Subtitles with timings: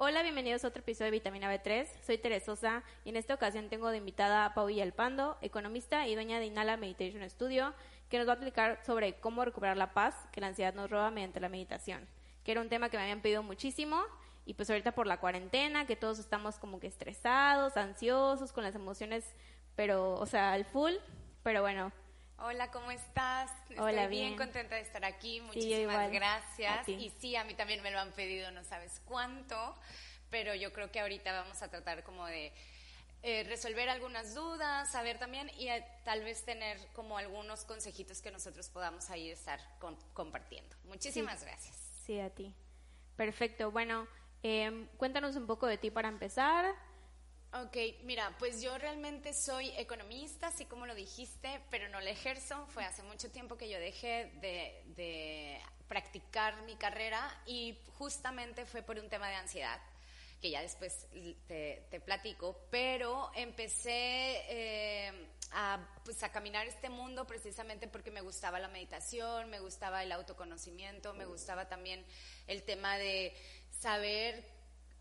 [0.00, 1.86] Hola, bienvenidos a otro episodio de Vitamina B3.
[2.06, 6.38] Soy Teresosa y en esta ocasión tengo de invitada a Pau Villalpando, economista y dueña
[6.38, 7.74] de Inhala Meditation Studio,
[8.08, 11.10] que nos va a explicar sobre cómo recuperar la paz que la ansiedad nos roba
[11.10, 12.06] mediante la meditación,
[12.44, 14.02] que era un tema que me habían pedido muchísimo
[14.46, 18.76] y pues ahorita por la cuarentena, que todos estamos como que estresados, ansiosos, con las
[18.76, 19.34] emociones,
[19.74, 20.94] pero, o sea, al full,
[21.42, 21.92] pero bueno,
[22.40, 23.50] Hola, ¿cómo estás?
[23.78, 24.08] Hola, Estoy bien.
[24.10, 24.36] bien.
[24.36, 25.40] contenta de estar aquí.
[25.40, 26.88] Muchísimas gracias.
[26.88, 29.74] Y sí, a mí también me lo han pedido, no sabes cuánto,
[30.30, 32.52] pero yo creo que ahorita vamos a tratar como de
[33.24, 38.30] eh, resolver algunas dudas, saber también y eh, tal vez tener como algunos consejitos que
[38.30, 40.76] nosotros podamos ahí estar con- compartiendo.
[40.84, 41.76] Muchísimas gracias.
[42.06, 42.54] sí, a ti.
[43.16, 44.06] Perfecto, bueno,
[44.44, 46.72] em, cuéntanos un poco de ti para empezar.
[47.54, 52.66] Ok, mira, pues yo realmente soy economista, así como lo dijiste, pero no la ejerzo.
[52.68, 58.98] Fue hace mucho tiempo que yo dejé de, practicar mi carrera y justamente fue por
[58.98, 59.80] un tema de ansiedad,
[60.42, 61.06] que ya después
[61.46, 68.20] te, te platico, pero empecé eh, a, pues, a caminar este mundo precisamente porque me
[68.20, 72.04] gustaba la meditación, me gustaba el autoconocimiento, me gustaba también
[72.46, 73.34] el tema de
[73.70, 74.57] saber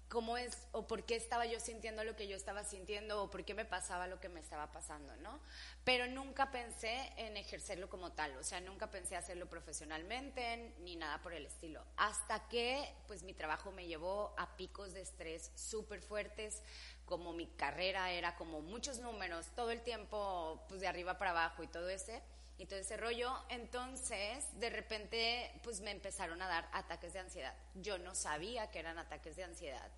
[0.10, 3.44] cómo es o por qué estaba yo sintiendo lo que yo estaba sintiendo o por
[3.44, 5.40] qué me pasaba lo que me estaba pasando, ¿no?
[5.84, 11.22] Pero nunca pensé en ejercerlo como tal, o sea, nunca pensé hacerlo profesionalmente ni nada
[11.22, 16.02] por el estilo, hasta que pues mi trabajo me llevó a picos de estrés súper
[16.02, 16.62] fuertes,
[17.06, 21.64] como mi carrera era como muchos números, todo el tiempo pues de arriba para abajo
[21.64, 22.22] y todo ese
[22.58, 23.32] y todo ese rollo.
[23.50, 27.54] Entonces, de repente, pues me empezaron a dar ataques de ansiedad.
[27.76, 29.92] Yo no sabía que eran ataques de ansiedad.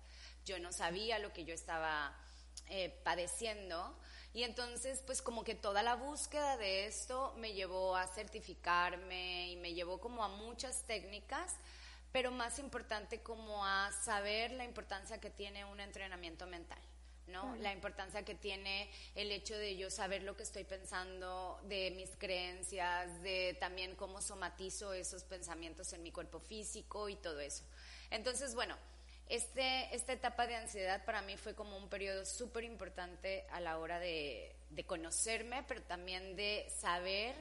[0.44, 2.16] Yo no sabía lo que yo estaba
[2.68, 3.98] eh, padeciendo.
[4.32, 9.56] Y entonces, pues como que toda la búsqueda de esto me llevó a certificarme y
[9.56, 11.56] me llevó como a muchas técnicas,
[12.12, 16.80] pero más importante como a saber la importancia que tiene un entrenamiento mental.
[17.26, 17.56] ¿No?
[17.56, 22.10] La importancia que tiene el hecho de yo saber lo que estoy pensando, de mis
[22.16, 27.64] creencias, de también cómo somatizo esos pensamientos en mi cuerpo físico y todo eso.
[28.10, 28.76] Entonces, bueno,
[29.28, 33.78] este, esta etapa de ansiedad para mí fue como un periodo súper importante a la
[33.78, 37.36] hora de, de conocerme, pero también de saber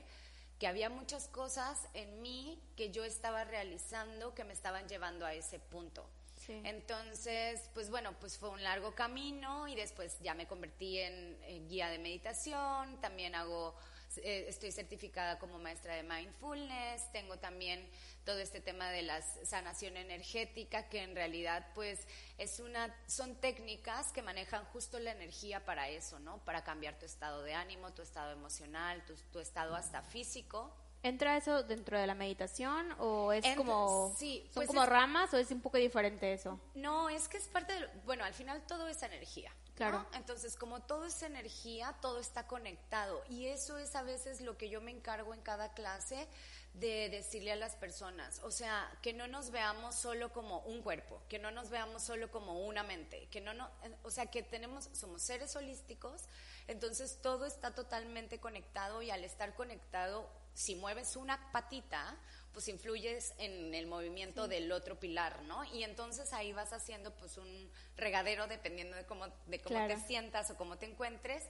[0.60, 5.34] que había muchas cosas en mí que yo estaba realizando que me estaban llevando a
[5.34, 6.08] ese punto.
[6.50, 11.90] Entonces, pues bueno, pues fue un largo camino y después ya me convertí en, guía
[11.90, 13.76] de meditación, también hago,
[14.18, 17.88] eh, estoy certificada como maestra de mindfulness, tengo también
[18.26, 24.12] todo este tema de la sanación energética, que en realidad pues es una, son técnicas
[24.12, 26.44] que manejan justo la energía para eso, ¿no?
[26.46, 30.76] Para cambiar tu estado de ánimo, tu estado emocional, tu, tu estado hasta físico.
[31.02, 34.90] ¿Entra eso dentro de la meditación o es Entra- como sí, son pues como es-
[34.90, 36.60] ramas o es un poco diferente eso?
[36.76, 39.50] No, es que es parte de, bueno, al final todo es energía.
[39.52, 39.76] ¿no?
[39.76, 40.06] Claro.
[40.14, 43.24] Entonces, como todo es energía, todo está conectado.
[43.30, 46.28] Y eso es a veces lo que yo me encargo en cada clase
[46.74, 48.42] de decirle a las personas.
[48.44, 52.30] O sea, que no nos veamos solo como un cuerpo, que no nos veamos solo
[52.30, 56.24] como una mente, que no, no, eh, o sea, que tenemos, somos seres holísticos,
[56.68, 60.30] entonces todo está totalmente conectado y al estar conectado,
[60.60, 62.18] si mueves una patita,
[62.52, 65.64] pues influyes en el movimiento del otro pilar, ¿no?
[65.74, 69.96] Y entonces ahí vas haciendo pues un regadero dependiendo de cómo, de cómo Claro.
[69.96, 71.46] te sientas o cómo te encuentres.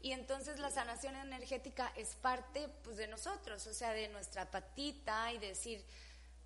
[0.00, 5.32] Y entonces la sanación energética es parte pues de nosotros, o sea, de nuestra patita
[5.32, 5.84] y decir,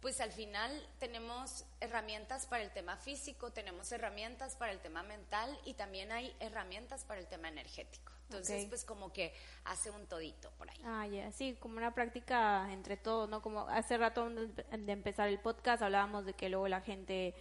[0.00, 5.58] pues al final tenemos herramientas para el tema físico, tenemos herramientas para el tema mental
[5.64, 8.12] y también hay herramientas para el tema energético.
[8.24, 9.32] Entonces, pues como que
[9.64, 10.76] hace un todito por ahí.
[10.84, 13.40] Ah, ya, sí, como una práctica entre todos, ¿no?
[13.40, 17.34] Como hace rato de empezar el podcast hablábamos de que luego la gente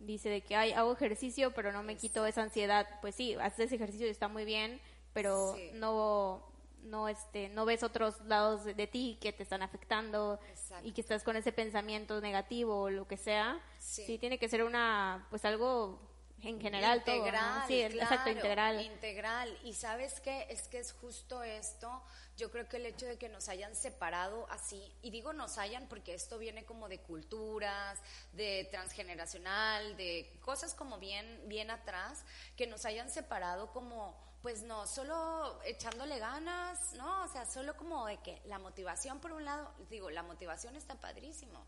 [0.00, 2.86] dice de que, ay, hago ejercicio, pero no me quito esa ansiedad.
[3.00, 4.80] Pues sí, haces ejercicio y está muy bien,
[5.14, 5.70] pero Sí.
[5.74, 6.46] no
[6.84, 10.86] no este no ves otros lados de, de ti que te están afectando Exacto.
[10.86, 13.60] y que estás con ese pensamiento negativo o lo que sea.
[13.78, 14.04] Sí.
[14.06, 16.00] Sí, tiene que ser una pues algo
[16.42, 17.20] en general todo, ¿no?
[17.26, 18.82] integral, Sí, exacto, integral.
[18.82, 19.58] Integral.
[19.64, 22.02] Y sabes qué, es que es justo esto.
[22.36, 25.86] Yo creo que el hecho de que nos hayan separado así, y digo nos hayan
[25.88, 27.98] porque esto viene como de culturas,
[28.32, 32.24] de transgeneracional, de cosas como bien, bien atrás,
[32.56, 34.14] que nos hayan separado como,
[34.44, 37.24] pues no, solo echándole ganas, ¿no?
[37.24, 41.00] O sea, solo como de que la motivación por un lado, digo, la motivación está
[41.00, 41.64] padrísimo,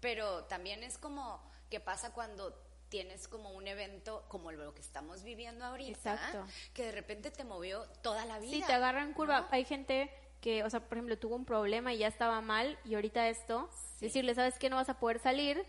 [0.00, 1.40] pero también es como
[1.70, 2.52] que pasa cuando
[2.88, 6.44] tienes como un evento como lo que estamos viviendo ahorita, Exacto.
[6.74, 8.50] que de repente te movió toda la vida.
[8.50, 9.42] Sí, te agarran curva.
[9.42, 9.48] ¿no?
[9.52, 12.96] Hay gente que, o sea, por ejemplo, tuvo un problema y ya estaba mal y
[12.96, 13.70] ahorita esto,
[14.00, 14.68] decirle, ¿sabes qué?
[14.68, 15.64] No vas a poder salir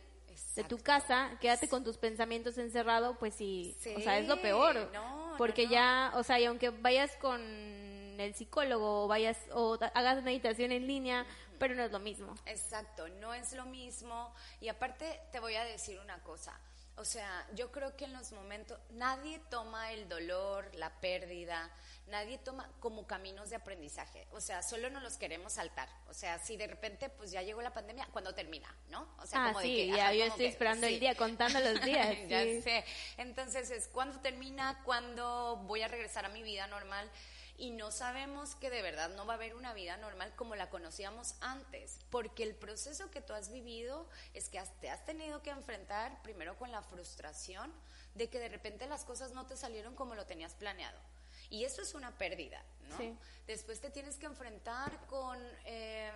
[0.56, 4.90] de tu casa, quédate con tus pensamientos encerrado, pues sí, o sea, es lo peor.
[5.38, 10.72] Porque ya, o sea, y aunque vayas con el psicólogo o vayas o hagas meditación
[10.72, 11.26] en línea,
[11.60, 12.36] pero no es lo mismo.
[12.46, 14.34] Exacto, no es lo mismo.
[14.62, 16.60] Y aparte te voy a decir una cosa.
[16.98, 21.70] O sea, yo creo que en los momentos nadie toma el dolor, la pérdida,
[22.08, 24.28] nadie toma como caminos de aprendizaje.
[24.32, 25.90] O sea, solo nos los queremos saltar.
[26.08, 28.74] O sea, si de repente pues ya llegó la pandemia, ¿cuándo termina?
[28.90, 29.08] ¿No?
[29.20, 32.16] O sea, ah, como de que, ya yo estoy esperando el día, contando los días.
[32.28, 32.86] ya sé.
[33.18, 37.10] Entonces es cuándo termina, cuándo voy a regresar a mi vida normal
[37.58, 40.70] y no sabemos que de verdad no va a haber una vida normal como la
[40.70, 45.50] conocíamos antes, porque el proceso que tú has vivido es que te has tenido que
[45.50, 47.74] enfrentar primero con la frustración
[48.14, 51.00] de que de repente las cosas no te salieron como lo tenías planeado.
[51.50, 53.18] Y eso es una pérdida, ¿no?
[53.46, 56.12] Después te tienes que enfrentar con, eh,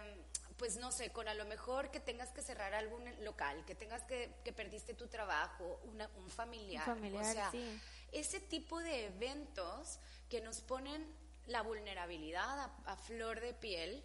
[0.57, 4.03] pues no sé, con a lo mejor que tengas que cerrar algún local, que tengas
[4.03, 6.85] que, que perdiste tu trabajo, un familiar.
[6.85, 7.51] familiar o sea,
[8.11, 9.99] ese tipo de eventos
[10.29, 11.05] que nos ponen
[11.47, 14.03] la vulnerabilidad a, flor de piel,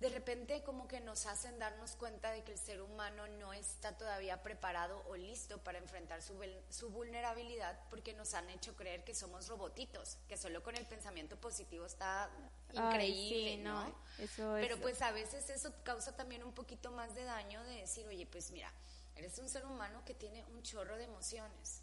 [0.00, 3.96] de repente como que nos hacen darnos cuenta de que el ser humano no está
[3.96, 6.34] todavía preparado o listo para enfrentar su,
[6.68, 11.36] su, vulnerabilidad porque nos han hecho creer que somos robotitos, que solo con el pensamiento
[11.36, 12.28] positivo está
[12.72, 13.94] increíble, ¿no?
[14.36, 18.26] Pero pues a veces eso causa también un poquito más de daño de decir, oye,
[18.26, 18.70] pues mira,
[19.14, 21.80] eres un ser humano que tiene un chorro de emociones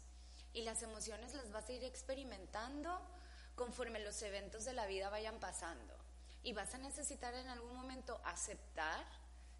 [0.52, 3.00] y las emociones las vas a ir experimentando
[3.56, 5.93] conforme los eventos de la vida vayan pasando.
[6.44, 9.04] Y vas a necesitar en algún momento aceptar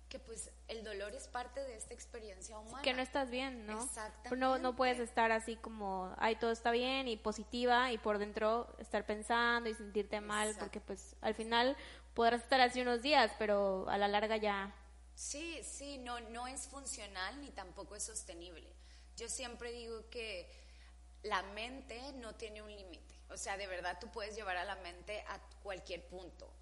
[0.09, 2.83] que pues el dolor es parte de esta experiencia humana.
[2.83, 3.83] Que no estás bien, ¿no?
[3.83, 4.37] Exactamente.
[4.37, 8.73] No, no puedes estar así como, ay, todo está bien y positiva y por dentro
[8.79, 11.77] estar pensando y sentirte mal, porque pues al final
[12.15, 14.73] podrás estar así unos días, pero a la larga ya...
[15.17, 18.73] Sí, sí, no, no es funcional ni tampoco es sostenible.
[19.17, 20.49] Yo siempre digo que
[21.25, 23.15] la mente no tiene un límite.
[23.31, 26.53] O sea, de verdad tú puedes llevar a la mente a cualquier punto,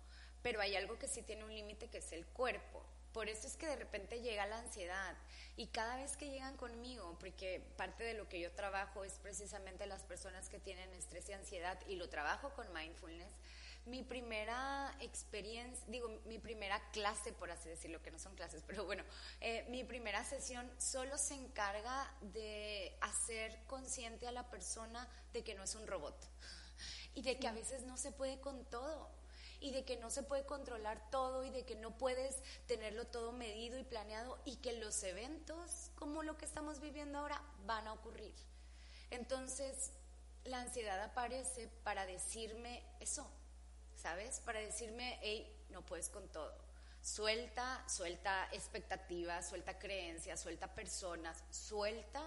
[0.42, 2.84] pero hay algo que sí tiene un límite que es el cuerpo.
[3.12, 5.16] Por eso es que de repente llega la ansiedad.
[5.56, 9.86] Y cada vez que llegan conmigo, porque parte de lo que yo trabajo es precisamente
[9.86, 13.32] las personas que tienen estrés y ansiedad y lo trabajo con mindfulness,
[13.84, 18.84] mi primera experiencia, digo, mi primera clase, por así decirlo, que no son clases, pero
[18.84, 19.04] bueno,
[19.40, 25.54] eh, mi primera sesión solo se encarga de hacer consciente a la persona de que
[25.54, 26.16] no es un robot
[27.14, 29.10] y de que a veces no se puede con todo
[29.62, 33.32] y de que no se puede controlar todo y de que no puedes tenerlo todo
[33.32, 37.92] medido y planeado y que los eventos como lo que estamos viviendo ahora van a
[37.92, 38.34] ocurrir.
[39.10, 39.92] Entonces,
[40.44, 43.26] la ansiedad aparece para decirme eso,
[43.96, 44.40] ¿sabes?
[44.40, 46.52] Para decirme, hey, no puedes con todo.
[47.00, 52.22] Suelta, suelta expectativas, suelta creencias, suelta personas, suelta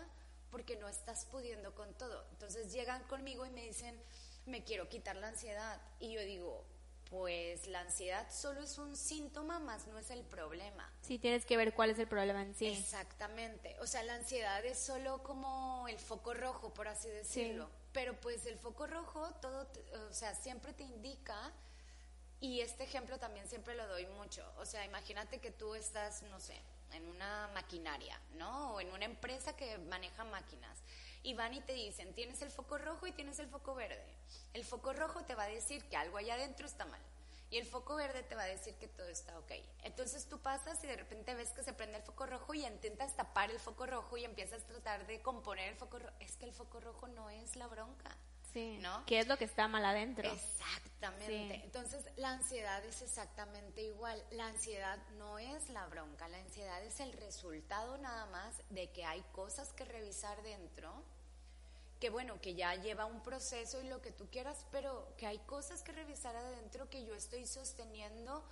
[0.52, 2.26] porque no estás pudiendo con todo.
[2.32, 4.00] Entonces llegan conmigo y me dicen,
[4.46, 5.82] me quiero quitar la ansiedad.
[6.00, 6.64] Y yo digo,
[7.10, 10.92] pues la ansiedad solo es un síntoma, más no es el problema.
[11.02, 12.68] Sí, tienes que ver cuál es el problema en sí.
[12.68, 13.76] Exactamente.
[13.80, 17.70] O sea, la ansiedad es solo como el foco rojo, por así decirlo.
[17.94, 19.68] Pero pues el foco rojo, todo,
[20.10, 21.54] o sea, siempre te indica,
[22.40, 24.46] y este ejemplo también siempre lo doy mucho.
[24.58, 26.62] O sea, imagínate que tú estás, no sé,
[26.92, 28.74] en una maquinaria, ¿no?
[28.74, 30.80] O en una empresa que maneja máquinas
[31.26, 34.06] y van y te dicen, tienes el foco rojo y tienes el foco verde.
[34.54, 37.02] El foco rojo te va a decir que algo allá adentro está mal.
[37.50, 39.52] Y el foco verde te va a decir que todo está ok.
[39.84, 43.16] Entonces tú pasas y de repente ves que se prende el foco rojo y intentas
[43.16, 46.14] tapar el foco rojo y empiezas a tratar de componer el foco rojo.
[46.20, 48.16] Es que el foco rojo no es la bronca.
[48.54, 48.78] Sí.
[48.82, 49.04] ¿No?
[49.06, 50.32] ¿Qué es lo que está mal adentro?
[50.32, 51.62] Exactamente.
[51.64, 54.24] Entonces, la ansiedad es exactamente igual.
[54.32, 56.28] La ansiedad no es la bronca.
[56.30, 61.04] La ansiedad es el resultado nada más de que hay cosas que revisar dentro
[62.00, 65.40] que bueno, que ya lleva un proceso y lo que tú quieras, pero que hay
[65.40, 68.44] cosas que revisar adentro que yo estoy sosteniendo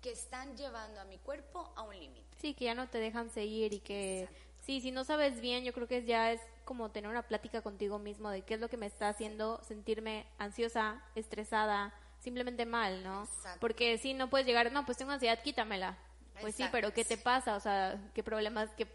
[0.00, 2.26] que están llevando a mi cuerpo a un límite.
[2.40, 4.28] Sí, que ya no te dejan seguir y que
[4.60, 7.98] sí, si no sabes bien, yo creo que ya es como tener una plática contigo
[7.98, 13.28] mismo de qué es lo que me está haciendo sentirme ansiosa, estresada, simplemente mal, ¿no?
[13.60, 15.96] Porque si no puedes llegar, no, pues tengo ansiedad, quítamela.
[16.40, 17.56] Pues sí, pero ¿qué te pasa?
[17.56, 18.86] O sea, ¿qué problemas, qué,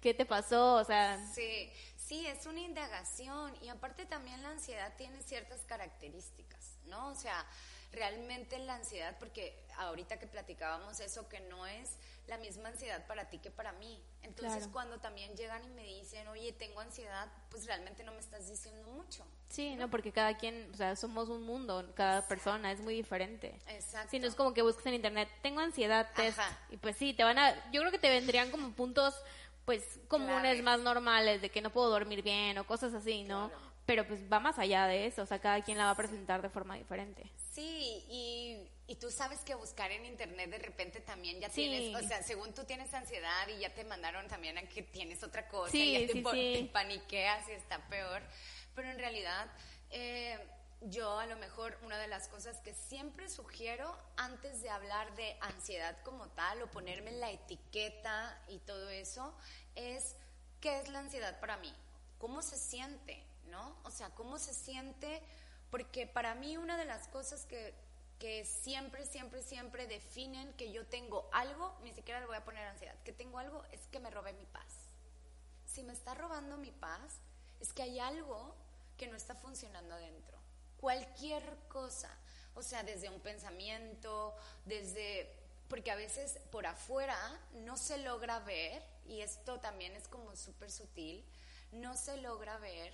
[0.00, 0.74] qué te pasó?
[0.74, 1.18] O sea...
[1.34, 1.70] Sí,
[2.10, 7.06] Sí, es una indagación y aparte también la ansiedad tiene ciertas características, ¿no?
[7.06, 7.46] O sea,
[7.92, 13.30] realmente la ansiedad, porque ahorita que platicábamos eso, que no es la misma ansiedad para
[13.30, 14.02] ti que para mí.
[14.22, 18.48] Entonces, cuando también llegan y me dicen, oye, tengo ansiedad, pues realmente no me estás
[18.48, 19.24] diciendo mucho.
[19.48, 23.56] Sí, no, porque cada quien, o sea, somos un mundo, cada persona es muy diferente.
[23.68, 24.10] Exacto.
[24.10, 26.40] Si no es como que busques en internet, tengo ansiedad, test.
[26.70, 29.14] Y pues sí, te van a, yo creo que te vendrían como puntos
[29.64, 33.50] pues comunes más normales de que no puedo dormir bien o cosas así, ¿no?
[33.86, 36.42] Pero pues va más allá de eso, o sea, cada quien la va a presentar
[36.42, 37.30] de forma diferente.
[37.52, 42.06] Sí, y, y tú sabes que buscar en internet de repente también ya tienes, o
[42.06, 45.76] sea, según tú tienes ansiedad y ya te mandaron también a que tienes otra cosa
[45.76, 48.22] y ya te, te paniqueas y está peor,
[48.74, 49.50] pero en realidad...
[49.90, 50.38] Eh,
[50.82, 55.36] yo a lo mejor una de las cosas que siempre sugiero antes de hablar de
[55.42, 59.34] ansiedad como tal o ponerme la etiqueta y todo eso
[59.74, 60.16] es
[60.60, 61.72] qué es la ansiedad para mí,
[62.18, 63.76] cómo se siente, ¿no?
[63.84, 65.22] O sea, cómo se siente,
[65.70, 67.74] porque para mí una de las cosas que,
[68.44, 72.96] siempre, siempre, siempre definen que yo tengo algo, ni siquiera le voy a poner ansiedad,
[73.04, 74.88] que tengo algo es que me robe mi paz.
[75.66, 77.18] Si me está robando mi paz,
[77.60, 78.54] es que hay algo
[78.96, 80.39] que no está funcionando adentro
[80.80, 82.10] cualquier cosa,
[82.54, 84.34] o sea, desde un pensamiento,
[84.64, 85.30] desde,
[85.68, 87.16] porque a veces por afuera
[87.52, 91.24] no se logra ver, y esto también es como súper sutil,
[91.72, 92.92] no se logra ver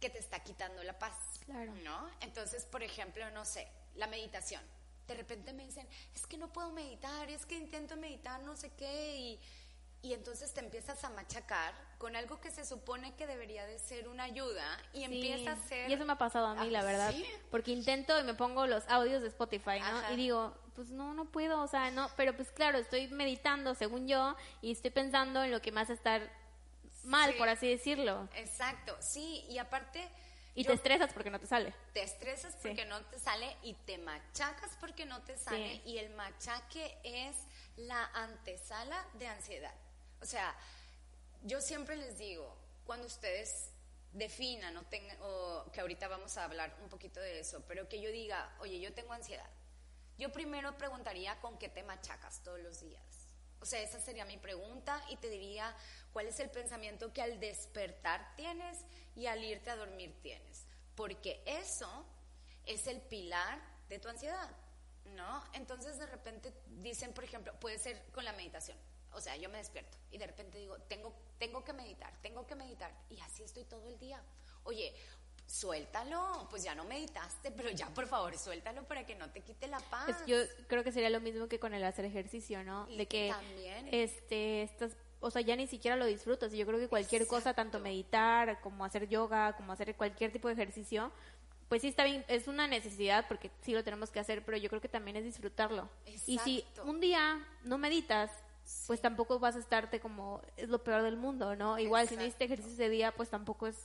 [0.00, 1.72] que te está quitando la paz, claro.
[1.84, 2.10] ¿no?
[2.20, 4.62] Entonces, por ejemplo, no sé, la meditación.
[5.06, 8.70] De repente me dicen, es que no puedo meditar, es que intento meditar, no sé
[8.70, 9.40] qué, y
[10.00, 14.08] y entonces te empiezas a machacar con algo que se supone que debería de ser
[14.08, 15.90] una ayuda y empieza a ser...
[15.90, 17.12] Y eso me ha pasado a mí, la verdad,
[17.50, 20.12] porque intento y me pongo los audios de Spotify, ¿no?
[20.12, 24.06] Y digo, pues no, no puedo, o sea, no, pero pues claro, estoy meditando según
[24.06, 26.30] yo y estoy pensando en lo que más estar
[27.02, 28.28] mal, por así decirlo.
[28.34, 30.08] Exacto, sí, y aparte...
[30.54, 31.72] Y te estresas porque no te sale.
[31.92, 36.10] Te estresas porque no te sale y te machacas porque no te sale y el
[36.14, 37.36] machaque es
[37.76, 39.72] la antesala de ansiedad.
[40.20, 40.54] O sea,
[41.42, 43.70] yo siempre les digo, cuando ustedes
[44.12, 48.00] definan o, tengan, o que ahorita vamos a hablar un poquito de eso, pero que
[48.00, 49.48] yo diga, oye, yo tengo ansiedad,
[50.18, 53.02] yo primero preguntaría con qué te machacas todos los días.
[53.60, 55.74] O sea, esa sería mi pregunta y te diría
[56.12, 58.78] cuál es el pensamiento que al despertar tienes
[59.16, 60.64] y al irte a dormir tienes.
[60.94, 62.06] Porque eso
[62.66, 64.50] es el pilar de tu ansiedad,
[65.16, 65.44] ¿no?
[65.54, 68.78] Entonces de repente dicen, por ejemplo, puede ser con la meditación
[69.18, 72.54] o sea, yo me despierto y de repente digo, tengo, tengo que meditar, tengo que
[72.54, 72.92] meditar.
[73.10, 74.22] Y así estoy todo el día.
[74.64, 74.94] Oye,
[75.46, 79.66] suéltalo, pues ya no meditaste, pero ya por favor suéltalo para que no te quite
[79.66, 80.24] la paz.
[80.26, 80.36] yo
[80.68, 82.86] creo que sería lo mismo que con el hacer ejercicio, ¿no?
[82.86, 83.88] de que también.
[83.92, 86.52] este estas o sea, ya ni siquiera lo disfrutas.
[86.52, 90.54] Yo creo que cualquier cosa, tanto meditar, como hacer yoga, como hacer cualquier tipo de
[90.54, 91.10] ejercicio,
[91.68, 94.68] pues sí está bien, es una necesidad porque sí lo tenemos que hacer, pero yo
[94.68, 95.88] creo que también es disfrutarlo.
[96.26, 98.30] Y si un día no meditas,
[98.86, 101.78] pues tampoco vas a estarte como es lo peor del mundo, ¿no?
[101.78, 103.76] Igual si no hiciste ejercicio ese día, pues tampoco es,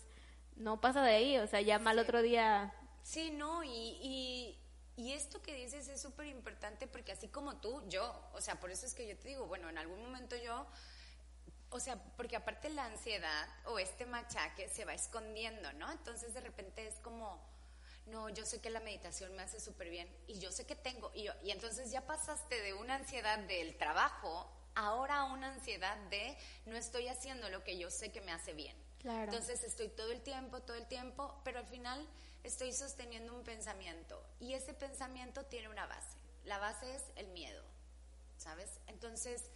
[0.55, 2.73] no pasa de ahí, o sea, ya mal otro día.
[3.01, 4.59] Sí, no, y, y,
[4.97, 8.71] y esto que dices es súper importante porque así como tú, yo, o sea, por
[8.71, 10.67] eso es que yo te digo, bueno, en algún momento yo,
[11.69, 15.91] o sea, porque aparte la ansiedad o este machaque se va escondiendo, ¿no?
[15.91, 17.41] Entonces de repente es como
[18.07, 21.09] no, yo sé que la meditación me hace súper bien y yo sé que tengo,
[21.15, 26.75] y, y, entonces ya pasaste de una ansiedad del trabajo ahora una ansiedad de no
[26.75, 28.75] estoy haciendo lo que yo sé que me hace bien.
[29.03, 32.07] Entonces estoy todo el tiempo, todo el tiempo, pero al final
[32.43, 36.17] estoy sosteniendo un pensamiento y ese pensamiento tiene una base.
[36.45, 37.61] La base es el miedo,
[38.37, 38.69] ¿sabes?
[38.87, 39.49] Entonces,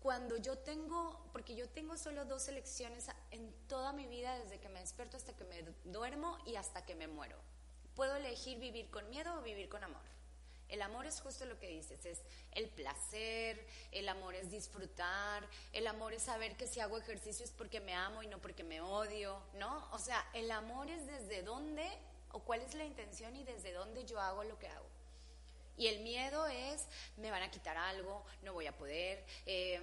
[0.00, 4.68] cuando yo tengo, porque yo tengo solo dos elecciones en toda mi vida, desde que
[4.68, 7.36] me despierto hasta que me duermo y hasta que me muero.
[7.94, 10.15] Puedo elegir vivir con miedo o vivir con amor.
[10.68, 15.86] El amor es justo lo que dices, es el placer, el amor es disfrutar, el
[15.86, 18.80] amor es saber que si hago ejercicio es porque me amo y no porque me
[18.80, 19.88] odio, ¿no?
[19.92, 21.86] O sea, el amor es desde dónde
[22.32, 24.86] o cuál es la intención y desde dónde yo hago lo que hago.
[25.76, 29.82] Y el miedo es, me van a quitar algo, no voy a poder, em,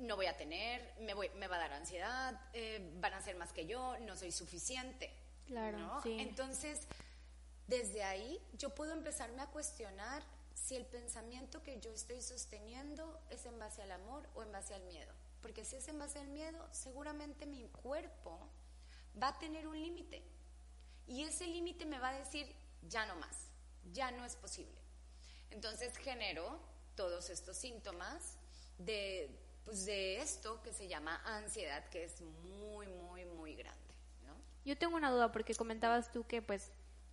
[0.00, 3.36] no voy a tener, me, voy, me va a dar ansiedad, eh, van a ser
[3.36, 5.12] más que yo, no soy suficiente.
[5.46, 5.78] Claro.
[5.78, 6.02] ¿no?
[6.02, 6.16] Sí.
[6.20, 6.80] Entonces,
[7.70, 10.24] desde ahí yo puedo empezarme a cuestionar
[10.54, 14.74] si el pensamiento que yo estoy sosteniendo es en base al amor o en base
[14.74, 15.12] al miedo.
[15.40, 18.40] Porque si es en base al miedo, seguramente mi cuerpo
[19.20, 20.20] va a tener un límite.
[21.06, 22.52] Y ese límite me va a decir,
[22.88, 23.36] ya no más,
[23.92, 24.80] ya no es posible.
[25.50, 26.58] Entonces genero
[26.96, 28.36] todos estos síntomas
[28.78, 29.30] de,
[29.64, 33.80] pues de esto que se llama ansiedad, que es muy, muy, muy grande.
[34.64, 36.70] Yo tengo una duda porque comentabas tú que pues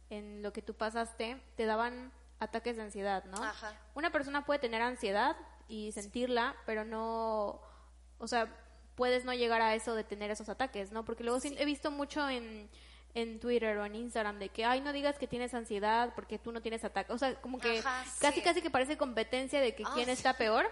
[0.09, 3.43] en lo que tú pasaste, te daban ataques de ansiedad, ¿no?
[3.43, 3.73] Ajá.
[3.95, 5.35] Una persona puede tener ansiedad
[5.67, 7.59] y sentirla, pero no,
[8.19, 8.47] o sea,
[8.95, 11.05] puedes no llegar a eso de tener esos ataques, ¿no?
[11.05, 12.69] Porque luego he visto mucho en,
[13.13, 16.51] en Twitter o en Instagram de que, ay, no digas que tienes ansiedad porque tú
[16.51, 17.11] no tienes ataque.
[17.11, 17.81] O sea, como que
[18.19, 20.69] casi, casi que parece competencia de que quién está peor.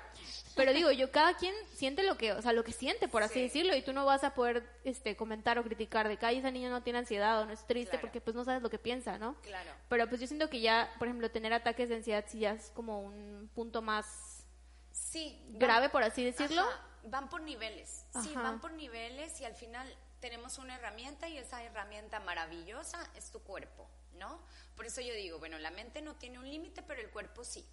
[0.55, 3.41] Pero digo, yo, cada quien siente lo que, o sea, lo que siente, por así
[3.41, 6.51] decirlo, y tú no vas a poder este, comentar o criticar de que, ay, esa
[6.51, 9.17] niña no tiene ansiedad o no es triste porque pues no sabes lo que piensa,
[9.17, 9.35] ¿no?
[9.41, 9.71] Claro.
[9.89, 12.71] Pero pues yo siento que ya, por ejemplo, tener ataques de ansiedad sí ya es
[12.71, 14.45] como un punto más
[14.91, 16.63] sí, grave, por así decirlo.
[17.03, 19.87] Van por niveles, sí, van por niveles y al final
[20.25, 24.41] tenemos una herramienta y esa herramienta maravillosa es tu cuerpo, ¿no?
[24.75, 27.63] Por eso yo digo, bueno, la mente no tiene un límite, pero el cuerpo sí.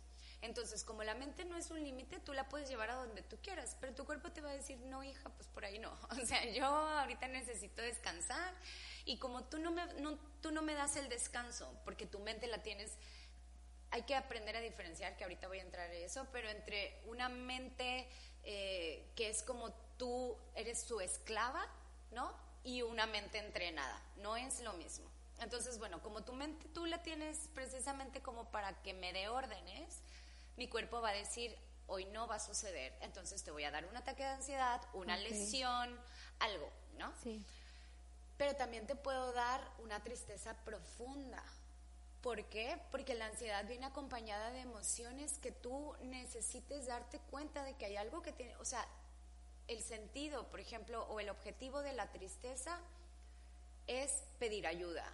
[0.43, 3.39] Entonces, como la mente no es un límite, tú la puedes llevar a donde tú
[3.43, 5.99] quieras, pero tu cuerpo te va a decir, no, hija, pues por ahí no.
[6.23, 8.53] O sea, yo ahorita necesito descansar
[9.07, 9.87] y como tú no me,
[10.43, 12.99] tú no me das el descanso, porque tu mente la tienes,
[13.93, 17.31] hay que aprender a diferenciar, que ahorita voy a entrar en eso, pero entre una
[17.31, 18.11] mente
[18.43, 21.67] eh, que es como tú eres su esclava,
[22.13, 22.42] ¿no?
[22.65, 25.09] Y una mente entrenada, no es lo mismo.
[25.41, 30.01] Entonces, bueno, como tu mente tú la tienes precisamente como para que me dé órdenes,
[30.57, 31.57] mi cuerpo va a decir,
[31.89, 35.17] hoy no va a suceder, entonces te voy a dar un ataque de ansiedad, una
[35.17, 35.99] lesión,
[36.39, 37.13] algo, ¿no?
[37.23, 37.45] Sí.
[38.39, 41.43] Pero también te puedo dar una tristeza profunda.
[42.23, 42.79] ¿Por qué?
[42.93, 47.97] Porque la ansiedad viene acompañada de emociones que tú necesites darte cuenta de que hay
[47.97, 48.87] algo que tiene, o sea,
[49.69, 52.79] el sentido, por ejemplo, o el objetivo de la tristeza
[53.87, 55.05] es pedir ayuda.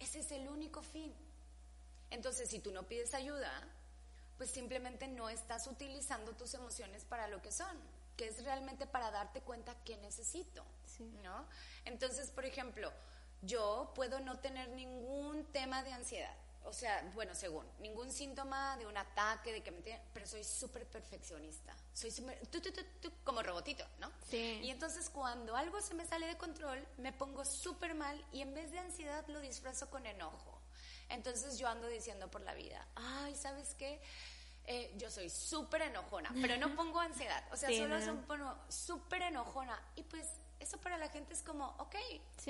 [0.00, 1.14] Ese es el único fin.
[2.10, 3.50] Entonces, si tú no pides ayuda,
[4.36, 7.76] pues simplemente no estás utilizando tus emociones para lo que son,
[8.16, 10.64] que es realmente para darte cuenta que necesito,
[11.22, 11.46] ¿no?
[11.84, 12.92] Entonces, por ejemplo,
[13.42, 18.86] yo puedo no tener ningún tema de ansiedad, o sea, bueno, según, ningún síntoma de
[18.86, 21.74] un ataque, de que me tiene, pero soy súper perfeccionista.
[21.92, 22.40] Soy súper,
[23.22, 24.10] como robotito, ¿no?
[24.28, 24.60] Sí.
[24.62, 28.54] Y entonces cuando algo se me sale de control, me pongo súper mal y en
[28.54, 30.60] vez de ansiedad lo disfrazo con enojo.
[31.08, 34.00] Entonces yo ando diciendo por la vida, ay, ¿sabes qué?
[34.66, 37.44] Eh, yo soy súper enojona, pero no pongo ansiedad.
[37.52, 38.24] O sea, solo son
[38.68, 39.80] súper enojona.
[39.96, 40.26] Y pues
[40.58, 41.96] eso para la gente es como, ok,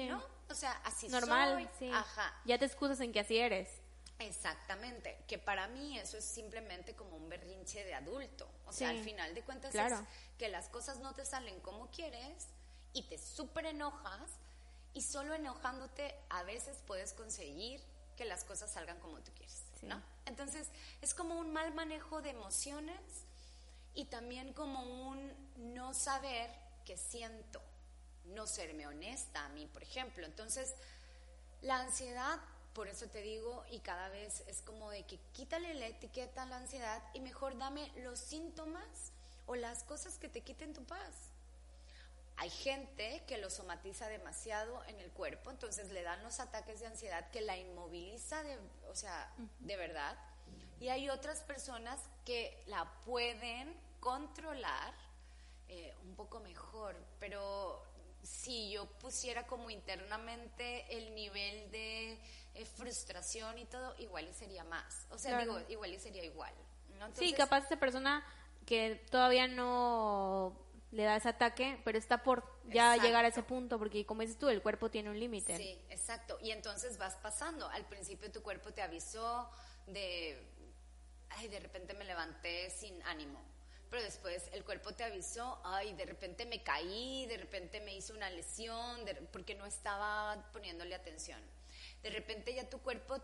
[0.08, 0.22] ¿no?
[0.48, 1.90] O sea, así Normal, soy.
[1.90, 2.40] Ajá.
[2.44, 3.83] Ya te excusas en que así eres.
[4.18, 8.48] Exactamente, que para mí eso es simplemente como un berrinche de adulto.
[8.66, 9.92] O sea, al final de cuentas es
[10.38, 12.46] que las cosas no te salen como quieres
[12.92, 14.30] y te súper enojas
[14.92, 17.82] y solo enojándote a veces puedes conseguir
[18.16, 20.00] que las cosas salgan como tú quieres, ¿no?
[20.26, 20.68] Entonces,
[21.02, 23.00] es como un mal manejo de emociones
[23.94, 25.32] y también como un
[25.74, 26.50] no saber
[26.84, 27.60] qué siento,
[28.26, 30.24] no serme honesta a mí, por ejemplo.
[30.24, 30.74] Entonces,
[31.62, 32.38] la ansiedad
[32.74, 36.46] por eso te digo, y cada vez es como de que quítale la etiqueta a
[36.46, 39.12] la ansiedad y mejor dame los síntomas
[39.46, 41.30] o las cosas que te quiten tu paz.
[42.36, 46.86] Hay gente que lo somatiza demasiado en el cuerpo, entonces le dan los ataques de
[46.86, 48.58] ansiedad que la inmoviliza, de,
[48.90, 50.18] o sea, de verdad.
[50.80, 54.92] Y hay otras personas que la pueden controlar
[55.68, 57.82] eh, un poco mejor, pero
[58.24, 62.18] si yo pusiera como internamente el nivel de
[62.54, 65.06] eh, frustración y todo, igual y sería más.
[65.10, 66.52] O sea, digo, igual y sería igual.
[67.14, 68.24] sí, capaz esta persona
[68.66, 70.56] que todavía no
[70.90, 74.38] le da ese ataque, pero está por ya llegar a ese punto, porque como dices
[74.38, 75.56] tú, el cuerpo tiene un límite.
[75.56, 76.38] Sí, exacto.
[76.40, 77.68] Y entonces vas pasando.
[77.68, 79.50] Al principio tu cuerpo te avisó
[79.86, 80.40] de,
[81.30, 83.54] ay, de repente me levanté sin ánimo
[83.94, 88.12] pero después el cuerpo te avisó, ay, de repente me caí, de repente me hice
[88.12, 91.40] una lesión, porque no estaba poniéndole atención.
[92.04, 93.20] De repente ya tu cuerpo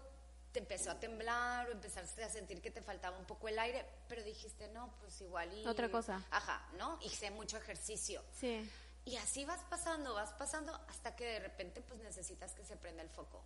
[0.53, 3.87] te empezó a temblar o empezaste a sentir que te faltaba un poco el aire,
[4.09, 5.64] pero dijiste, no, pues igual y...
[5.66, 6.25] Otra cosa.
[6.31, 6.99] Ajá, ¿no?
[7.03, 8.25] Hice mucho ejercicio.
[8.33, 8.69] Sí.
[9.05, 13.03] Y así vas pasando, vas pasando hasta que de repente pues necesitas que se prenda
[13.03, 13.43] el foco.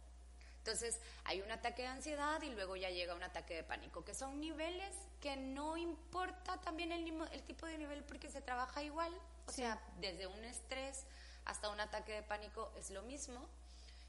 [0.59, 4.15] Entonces hay un ataque de ansiedad y luego ya llega un ataque de pánico, que
[4.15, 9.13] son niveles que no importa también el, el tipo de nivel porque se trabaja igual.
[9.47, 11.05] O sea, desde un estrés
[11.45, 13.47] hasta un ataque de pánico es lo mismo.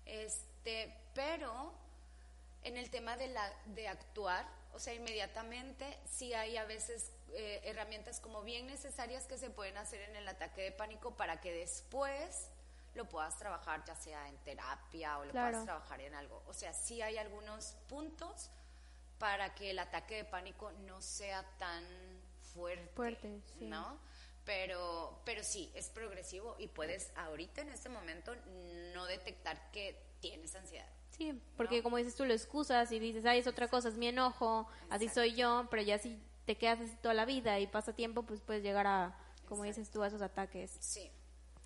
[0.05, 1.73] Este, pero
[2.63, 7.62] en el tema de, la, de actuar, o sea, inmediatamente sí hay a veces eh,
[7.63, 11.51] herramientas como bien necesarias que se pueden hacer en el ataque de pánico para que
[11.54, 12.49] después
[12.93, 16.43] lo puedas trabajar ya sea en terapia o lo puedas trabajar en algo.
[16.47, 18.51] O sea, sí hay algunos puntos
[19.17, 21.84] para que el ataque de pánico no sea tan
[22.54, 23.99] fuerte, fuerte ¿no?
[24.45, 28.36] Pero, pero sí, es progresivo y puedes ahorita en este momento
[28.93, 30.88] no detectar que tienes ansiedad.
[31.17, 34.08] Sí, porque como dices tú lo excusas y dices, ay, es otra cosa, es mi
[34.08, 37.93] enojo, así soy yo, pero ya si te quedas así toda la vida y pasa
[37.93, 40.75] tiempo, pues puedes llegar a, como dices tú, a esos ataques.
[40.80, 41.10] Sí.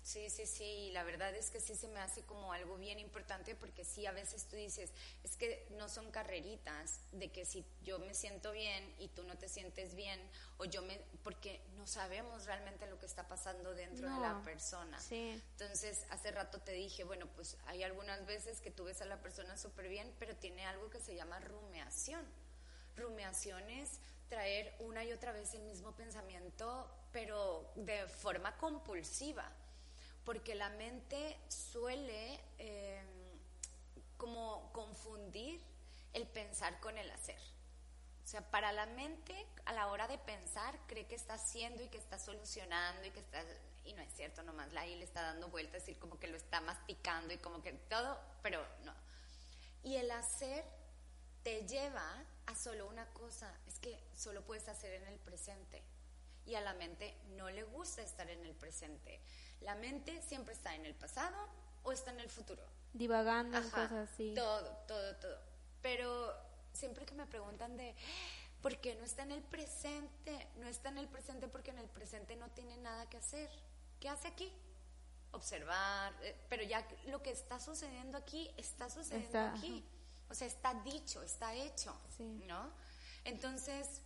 [0.02, 3.54] Sí, sí, sí, la verdad es que sí se me hace como algo bien importante
[3.54, 7.98] porque sí, a veces tú dices, es que no son carreritas de que si yo
[7.98, 10.20] me siento bien y tú no te sientes bien,
[10.58, 14.98] o yo me, porque no sabemos realmente lo que está pasando dentro de la persona.
[15.00, 15.40] Sí.
[15.52, 19.20] Entonces, hace rato te dije, bueno, pues hay algunas veces que tú ves a la
[19.20, 22.24] persona súper bien, pero tiene algo que se llama rumeación.
[22.96, 29.50] Rumeación es traer una y otra vez el mismo pensamiento, pero de forma compulsiva
[30.30, 33.04] porque la mente suele em,
[34.16, 35.60] como confundir
[36.12, 37.40] el pensar con el hacer.
[38.22, 41.88] O sea, para la mente, a la hora de pensar, cree que está haciendo y
[41.88, 43.44] que está solucionando y que está...
[43.84, 46.36] Y no es cierto, nomás la I le está dando vueltas, y como que lo
[46.36, 48.94] está masticando y como que todo, pero no.
[49.82, 50.64] Y el hacer
[51.42, 55.82] te lleva a solo una cosa, es que solo puedes hacer en el presente.
[56.46, 59.20] Y a la mente no le gusta estar en el presente.
[59.60, 61.36] La mente siempre está en el pasado
[61.82, 62.62] o está en el futuro.
[62.92, 64.34] Divagando en cosas así.
[64.34, 65.38] Todo, todo, todo.
[65.82, 66.34] Pero
[66.72, 67.94] siempre que me preguntan de
[68.62, 71.88] por qué no está en el presente, no está en el presente porque en el
[71.88, 73.50] presente no tiene nada que hacer.
[73.98, 74.52] ¿Qué hace aquí?
[75.32, 79.84] Observar, eh, pero ya lo que está sucediendo aquí está sucediendo aquí.
[80.28, 81.96] O sea, está dicho, está hecho,
[82.46, 82.70] ¿no?
[83.24, 84.00] Entonces,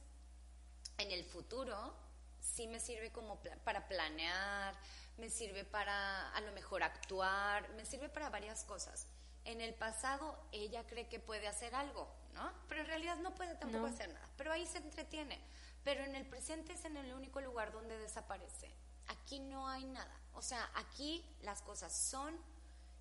[0.98, 1.94] en el futuro
[2.40, 4.74] sí me sirve como para planear,
[5.18, 9.06] me sirve para a lo mejor actuar, me sirve para varias cosas.
[9.44, 12.50] En el pasado ella cree que puede hacer algo, ¿no?
[12.68, 15.40] Pero en realidad no puede tampoco hacer nada, pero ahí se entretiene.
[15.84, 18.74] Pero en el presente es en el único lugar donde desaparece.
[19.08, 20.18] Aquí no hay nada.
[20.32, 22.34] O sea, aquí las cosas son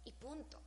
[0.03, 0.61] y punto.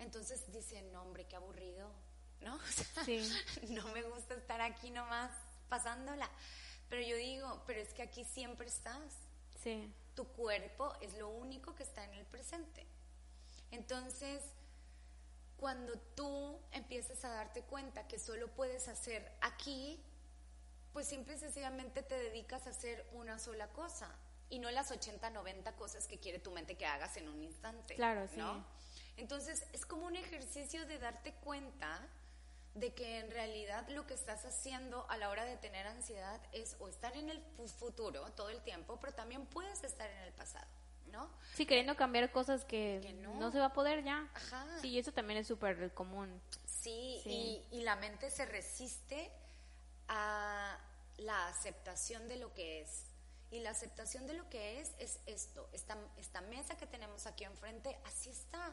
[0.00, 1.92] Entonces dicen, no, hombre, qué aburrido,
[2.40, 2.58] ¿no?
[3.70, 5.30] no me gusta estar aquí nomás
[5.68, 6.28] pasándola.
[6.88, 9.12] Pero yo digo, pero es que aquí siempre estás.
[9.62, 12.86] Sí tu cuerpo es lo único que está en el presente.
[13.70, 14.42] Entonces,
[15.56, 20.02] cuando tú empiezas a darte cuenta que solo puedes hacer aquí,
[20.92, 24.14] pues simple y sencillamente te dedicas a hacer una sola cosa
[24.48, 27.94] y no las 80, 90 cosas que quiere tu mente que hagas en un instante.
[27.94, 28.36] Claro, sí.
[28.36, 28.64] ¿no?
[29.16, 32.00] Entonces, es como un ejercicio de darte cuenta
[32.74, 36.76] de que en realidad lo que estás haciendo a la hora de tener ansiedad es
[36.80, 37.40] o estar en el
[37.78, 40.66] futuro todo el tiempo, pero también puedes estar en el pasado,
[41.06, 41.30] ¿no?
[41.54, 43.52] Sí, queriendo cambiar cosas que, no.
[43.52, 44.28] se va a poder ya.
[44.34, 44.66] Ajá.
[44.80, 46.40] Sí, eso también es súper común.
[46.66, 49.30] Sí, Y, y la mente se resiste
[50.08, 50.76] a
[51.18, 53.06] la aceptación de lo que es.
[53.52, 57.44] Y la aceptación de lo que es es esto, esta, esta mesa que tenemos aquí
[57.44, 58.72] enfrente, así está.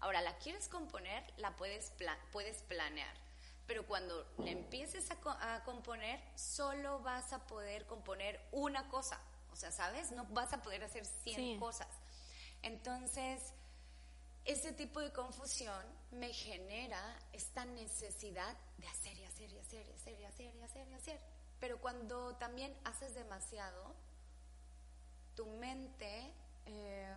[0.00, 1.92] Ahora, la quieres componer, la puedes,
[2.32, 3.27] puedes planear
[3.68, 9.20] pero cuando le empieces a, componer, solo vas a poder componer una cosa.
[9.52, 10.10] O sea, ¿sabes?
[10.10, 11.88] No vas a poder hacer 100 cosas.
[12.62, 13.52] Entonces,
[14.46, 16.98] ese tipo de confusión me genera
[17.34, 20.94] esta necesidad de hacer y hacer y hacer y hacer y hacer y hacer y
[20.94, 21.20] hacer.
[21.60, 23.94] Pero cuando también haces demasiado,
[25.36, 26.32] tu mente
[26.64, 27.14] eh,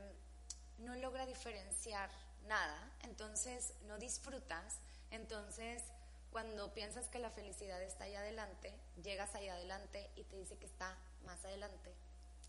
[0.80, 2.10] no logra diferenciar
[2.46, 4.80] nada, entonces no disfrutas,
[5.12, 5.84] entonces
[6.32, 10.66] cuando piensas que la felicidad está ahí adelante, llegas ahí adelante y te dice que
[10.66, 11.94] está más adelante.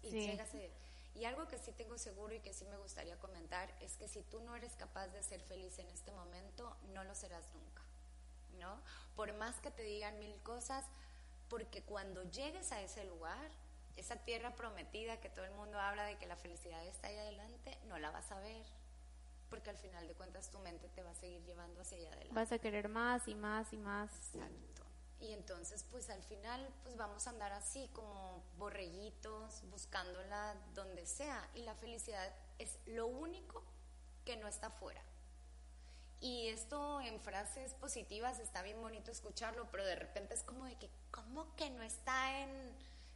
[0.03, 0.51] Y llegas
[1.15, 4.23] Y algo que sí tengo seguro y que sí me gustaría comentar es que si
[4.23, 7.83] tú no eres capaz de ser feliz en este momento, no lo serás nunca,
[8.59, 8.81] ¿no?
[9.15, 10.85] Por más que te digan mil cosas,
[11.49, 13.51] porque cuando llegues a ese lugar,
[13.97, 17.79] esa tierra prometida que todo el mundo habla de que la felicidad está ahí adelante,
[17.89, 18.65] no la vas a ver,
[19.53, 22.35] porque al final de cuentas tu mente te va a seguir llevando hacia allá adelante.
[22.35, 24.11] Vas a querer más y más y más.
[24.35, 24.83] Exacto.
[25.21, 31.51] Y entonces, pues al final, pues vamos a andar así como borreguitos, buscándola donde sea.
[31.55, 33.63] Y la felicidad es lo único
[34.25, 35.03] que no está afuera.
[36.19, 40.77] Y esto en frases positivas está bien bonito escucharlo, pero de repente es como de
[40.77, 42.51] que, ¿cómo que no está en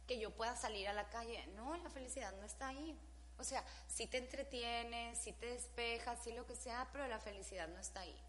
[0.05, 1.47] que yo pueda salir a la calle?
[1.55, 2.95] No, la felicidad no está ahí.
[3.39, 7.67] O sea, si te entretienes, si te despejas, si lo que sea, pero la felicidad
[7.67, 8.19] no está ahí.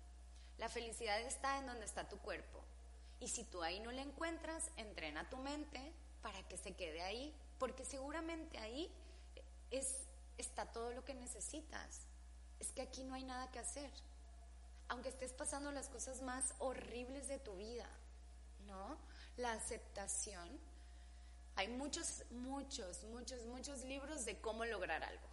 [0.58, 2.62] La felicidad está en donde está tu cuerpo.
[3.20, 5.92] Y si tú ahí no la encuentras, entrena tu mente
[6.22, 8.92] para que se quede ahí, porque seguramente ahí
[9.70, 12.02] es, está todo lo que necesitas.
[12.60, 13.90] Es que aquí no hay nada que hacer.
[14.88, 17.88] Aunque estés pasando las cosas más horribles de tu vida,
[18.66, 18.98] ¿no?
[19.36, 20.58] La aceptación
[21.58, 25.26] hay muchos, muchos, muchos, muchos libros de cómo lograr algo.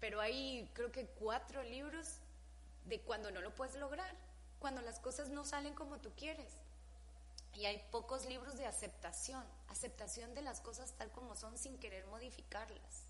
[0.00, 2.16] Pero hay creo que cuatro libros
[2.86, 4.12] de cuando no lo puedes lograr,
[4.58, 6.54] cuando las cosas no salen como tú quieres.
[7.54, 12.04] Y hay pocos libros de aceptación, aceptación de las cosas tal como son sin querer
[12.08, 13.04] modificarlas.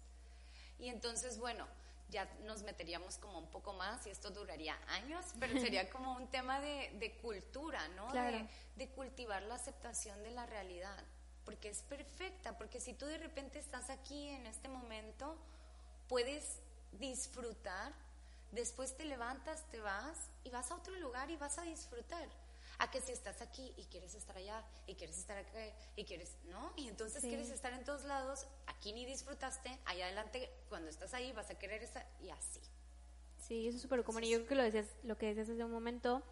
[0.78, 1.66] Y entonces, bueno,
[2.10, 6.28] ya nos meteríamos como un poco más y esto duraría años, pero sería como un
[6.28, 8.12] tema de, de cultura, ¿no?
[8.12, 11.02] De, de, cultivar la aceptación de la realidad,
[11.48, 15.34] porque es perfecta, porque si tú de repente estás aquí en este momento,
[16.06, 16.58] puedes
[16.92, 17.94] disfrutar,
[18.52, 22.28] después te levantas, te vas y vas a otro lugar y vas a disfrutar
[22.80, 25.56] a que si estás aquí y quieres estar allá y quieres estar aquí
[25.96, 26.74] y quieres, ¿no?
[26.76, 31.32] Y entonces quieres estar en todos lados, aquí ni disfrutaste, allá adelante cuando estás ahí
[31.32, 32.60] vas a querer estar y así.
[33.48, 34.24] Sí, eso es súper común.
[34.24, 36.22] Y yo creo que lo decías, lo que decías hace un momento,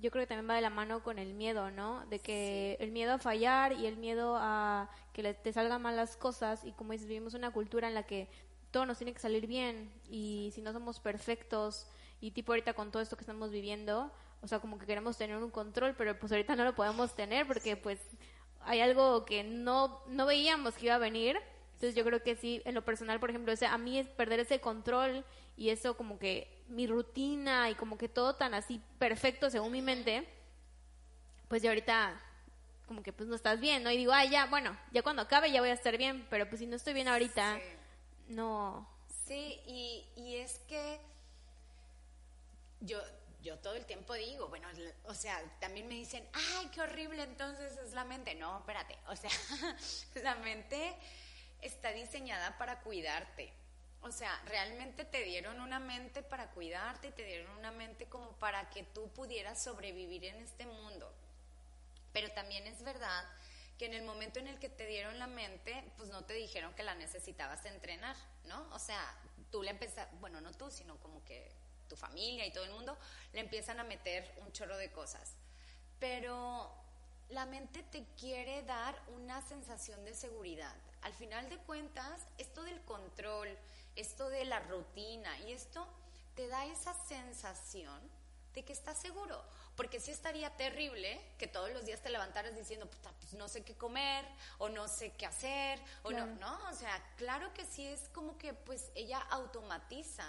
[0.00, 2.04] yo creo que también va de la mano con el miedo, ¿no?
[2.06, 6.16] De que el miedo a fallar y el miedo a que te salgan mal las
[6.16, 6.64] cosas.
[6.64, 8.28] Y como dices, vivimos una cultura en la que
[8.72, 9.92] todo nos tiene que salir bien.
[10.10, 11.86] Y si no somos perfectos
[12.20, 14.10] y tipo ahorita con todo esto que estamos viviendo,
[14.42, 17.46] o sea, como que queremos tener un control, pero pues ahorita no lo podemos tener
[17.46, 18.00] porque pues
[18.62, 21.38] hay algo que no, no veíamos que iba a venir.
[21.74, 24.40] Entonces yo creo que sí, en lo personal, por ejemplo, o a mí es perder
[24.40, 25.24] ese control
[25.56, 29.82] y eso como que mi rutina y como que todo tan así perfecto según mi
[29.82, 30.26] mente,
[31.48, 32.20] pues ya ahorita
[32.86, 33.90] como que pues no estás bien, ¿no?
[33.90, 36.60] Y digo, ah, ya, bueno, ya cuando acabe ya voy a estar bien, pero pues
[36.60, 37.58] si no estoy bien ahorita,
[38.28, 38.88] no.
[39.26, 41.00] Sí, y, y es que
[42.80, 43.00] yo
[43.44, 44.66] yo todo el tiempo digo, bueno,
[45.04, 48.34] o sea, también me dicen, ay, qué horrible entonces es la mente.
[48.34, 49.30] No, espérate, o sea,
[50.22, 50.96] la mente
[51.60, 53.52] está diseñada para cuidarte.
[54.04, 58.68] O sea, realmente te dieron una mente para cuidarte, te dieron una mente como para
[58.68, 61.10] que tú pudieras sobrevivir en este mundo.
[62.12, 63.24] Pero también es verdad
[63.78, 66.74] que en el momento en el que te dieron la mente, pues no te dijeron
[66.74, 68.14] que la necesitabas entrenar,
[68.44, 68.68] ¿no?
[68.74, 69.00] O sea,
[69.50, 71.50] tú le empezaste, bueno, no tú, sino como que
[71.88, 72.98] tu familia y todo el mundo,
[73.32, 75.34] le empiezan a meter un chorro de cosas.
[75.98, 76.70] Pero
[77.30, 80.76] la mente te quiere dar una sensación de seguridad.
[81.00, 83.48] Al final de cuentas, esto del control,
[83.96, 85.86] esto de la rutina y esto
[86.34, 88.00] te da esa sensación
[88.54, 89.42] de que estás seguro.
[89.76, 93.74] Porque sí estaría terrible que todos los días te levantaras diciendo, pues no sé qué
[93.74, 94.24] comer,
[94.58, 98.38] o no sé qué hacer, o no, no, o sea, claro que sí es como
[98.38, 100.24] que pues ella automatiza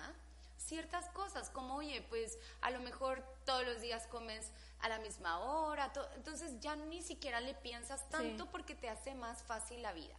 [0.57, 5.39] ciertas cosas, como, oye, pues a lo mejor todos los días comes a la misma
[5.39, 10.15] hora, entonces ya ni siquiera le piensas tanto porque te hace más fácil la vida.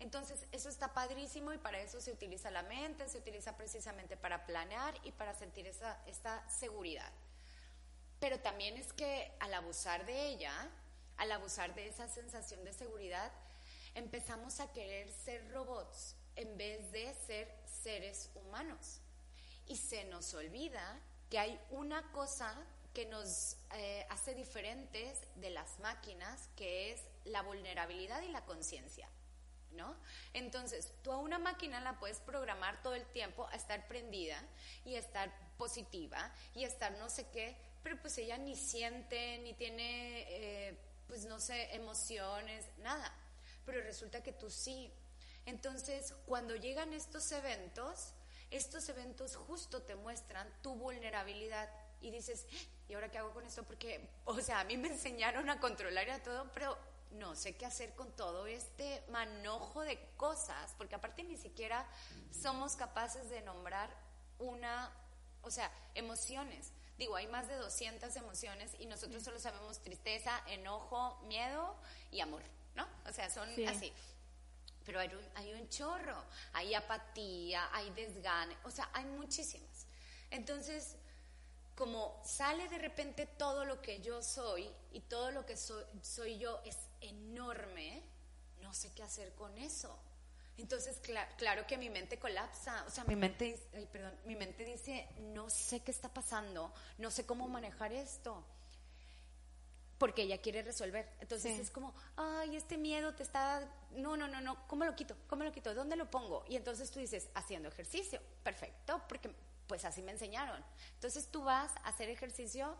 [0.00, 4.46] Entonces, eso está padrísimo y para eso se utiliza la mente, se utiliza precisamente para
[4.46, 7.12] planear y para sentir esa, esta seguridad.
[8.18, 10.70] Pero también es que al abusar de ella,
[11.18, 13.30] al abusar de esa sensación de seguridad,
[13.94, 19.00] empezamos a querer ser robots en vez de ser seres humanos
[19.66, 22.54] y se nos olvida que hay una cosa
[22.92, 29.08] que nos eh, hace diferentes de las máquinas, que es la vulnerabilidad y la conciencia.
[29.72, 29.96] ¿No?
[30.32, 34.42] Entonces, tú a una máquina la puedes programar todo el tiempo a estar prendida
[34.84, 39.38] y a estar positiva y a estar no sé qué, pero pues ella ni siente,
[39.38, 43.12] ni tiene, eh, pues no sé, emociones, nada.
[43.64, 44.92] Pero resulta que tú sí.
[45.46, 48.14] Entonces, cuando llegan estos eventos,
[48.50, 52.46] estos eventos justo te muestran tu vulnerabilidad y dices,
[52.88, 53.62] ¿y ahora qué hago con esto?
[53.64, 56.76] Porque, o sea, a mí me enseñaron a controlar y a todo, pero
[57.12, 61.86] no sé qué hacer con todo este manojo de cosas, porque aparte ni siquiera
[62.30, 63.90] somos capaces de nombrar
[64.38, 64.90] una,
[65.42, 66.72] o sea, emociones.
[66.98, 71.74] Digo, hay más de 200 emociones y nosotros solo sabemos tristeza, enojo, miedo
[72.10, 72.42] y amor,
[72.74, 72.86] ¿no?
[73.06, 73.92] O sea, son así
[74.90, 79.86] pero hay un, hay un chorro, hay apatía, hay desgane, o sea, hay muchísimas.
[80.30, 80.96] Entonces,
[81.76, 86.38] como sale de repente todo lo que yo soy y todo lo que soy, soy
[86.38, 88.02] yo es enorme,
[88.60, 89.98] no sé qué hacer con eso.
[90.56, 91.00] Entonces,
[91.38, 93.58] claro que mi mente colapsa, o sea, mi mente,
[93.90, 98.44] perdón, mi mente dice, no sé qué está pasando, no sé cómo manejar esto
[100.00, 101.06] porque ella quiere resolver.
[101.20, 105.14] Entonces es como, ay, este miedo te está, no, no, no, no, ¿cómo lo quito?
[105.28, 105.74] ¿Cómo lo quito?
[105.74, 106.42] ¿Dónde lo pongo?
[106.48, 109.30] Y entonces tú dices, haciendo ejercicio, perfecto, porque
[109.66, 110.64] pues así me enseñaron.
[110.94, 112.74] Entonces tú vas a hacer ejercicio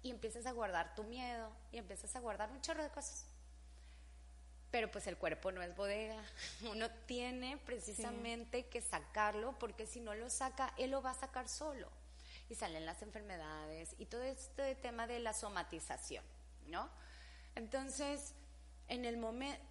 [0.00, 3.26] y empiezas a guardar tu miedo y empiezas a guardar un chorro de cosas.
[4.70, 6.22] Pero pues el cuerpo no es bodega,
[6.70, 11.48] uno tiene precisamente que sacarlo porque si no lo saca, él lo va a sacar
[11.48, 11.88] solo.
[12.48, 16.24] Y salen las enfermedades y todo este tema de la somatización.
[16.70, 16.88] ¿no?
[17.54, 18.34] Entonces,
[18.88, 19.62] en el momento,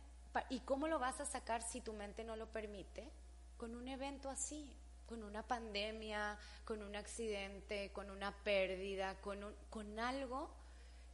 [0.50, 3.10] ¿y cómo lo vas a sacar si tu mente no lo permite?
[3.58, 4.72] Con un evento así,
[5.08, 10.50] con una pandemia, con un accidente, con una pérdida, con, con algo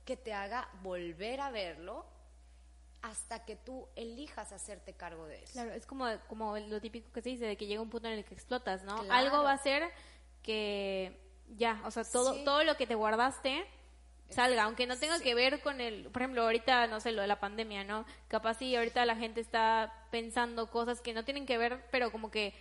[0.03, 2.05] que te haga volver a verlo,
[3.05, 5.53] hasta que tú elijas hacerte cargo de eso.
[5.53, 8.15] Claro, es como, como lo típico que se dice, de que llega un punto en
[8.15, 8.95] el que explotas, ¿no?
[9.11, 9.91] Algo va a ser
[10.41, 11.19] que
[11.55, 13.63] ya, o sea, todo, todo lo que te guardaste
[14.29, 17.27] salga, aunque no tenga que ver con el, por ejemplo, ahorita, no sé, lo de
[17.27, 18.05] la pandemia, ¿no?
[18.27, 22.31] Capaz sí, ahorita la gente está pensando cosas que no tienen que ver, pero como
[22.31, 22.55] que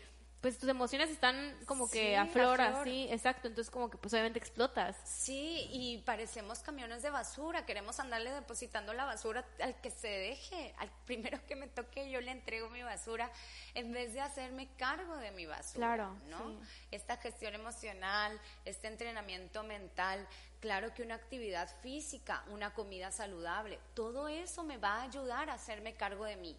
[0.44, 4.38] pues tus emociones están como que a flor, así, exacto, entonces como que pues obviamente
[4.38, 4.94] explotas.
[5.02, 10.74] Sí, y parecemos camiones de basura, queremos andarle depositando la basura al que se deje,
[10.76, 13.30] al primero que me toque yo le entrego mi basura,
[13.72, 16.61] en vez de hacerme cargo de mi basura, claro, ¿no?
[16.90, 20.28] Esta gestión emocional, este entrenamiento mental,
[20.61, 25.54] claro que una actividad física, una comida saludable, todo eso me va a ayudar a
[25.54, 26.54] hacerme cargo de mí,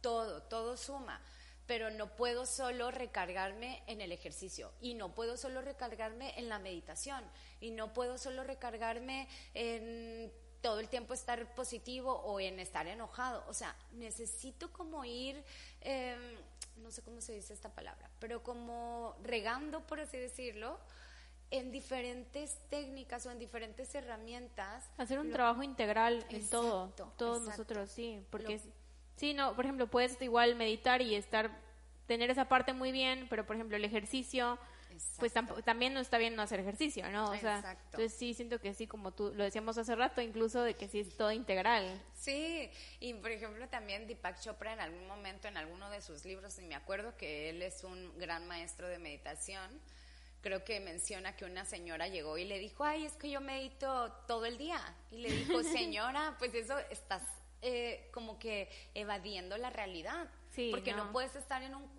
[0.00, 1.22] todo, todo suma
[1.66, 6.58] pero no puedo solo recargarme en el ejercicio y no puedo solo recargarme en la
[6.58, 7.24] meditación
[7.60, 13.44] y no puedo solo recargarme en todo el tiempo estar positivo o en estar enojado.
[13.48, 15.44] O sea, necesito como ir,
[15.82, 16.36] em,
[16.76, 20.78] no sé cómo se dice esta palabra, pero como regando, por así decirlo,
[21.50, 24.88] en diferentes técnicas o en diferentes herramientas.
[24.96, 28.60] Hacer un trabajo integral en todo, todos nosotros, sí, porque...
[29.16, 31.50] Sí, no, por ejemplo, puedes igual meditar y estar,
[32.06, 34.58] tener esa parte muy bien, pero por ejemplo el ejercicio,
[35.18, 35.32] pues
[35.64, 37.30] también no está bien no hacer ejercicio, ¿no?
[37.30, 40.74] O sea, entonces sí siento que sí, como tú lo decíamos hace rato, incluso de
[40.74, 42.00] que sí es todo integral.
[42.14, 46.58] Sí, y por ejemplo también Deepak Chopra en algún momento en alguno de sus libros,
[46.58, 49.80] y me acuerdo que él es un gran maestro de meditación,
[50.44, 54.12] creo que menciona que una señora llegó y le dijo, ay, es que yo medito
[54.28, 54.78] todo el día.
[55.10, 57.22] Y le dijo, señora, pues eso estás
[57.66, 60.28] eh, como que evadiendo la realidad.
[60.70, 61.10] porque no.
[61.12, 61.90] puedes estar en un,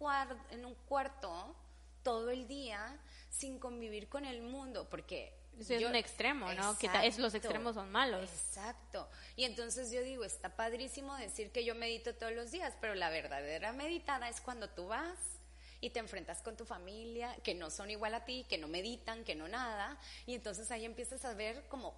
[0.52, 1.56] en un cuarto
[2.04, 3.00] todo el día
[3.32, 5.34] sin convivir con el mundo, porque...
[5.60, 6.78] Eso es un extremo, ¿no?
[6.78, 8.30] que es, los extremos son malos.
[8.30, 9.10] Exacto.
[9.38, 13.10] Y entonces yo digo, está padrísimo decir que yo medito todos los días, pero la
[13.10, 15.18] verdadera meditada es cuando tú vas
[15.80, 19.24] y te enfrentas con tu familia, que no son igual a ti, que no meditan,
[19.24, 21.94] que no nada, y entonces ahí empiezas a ver como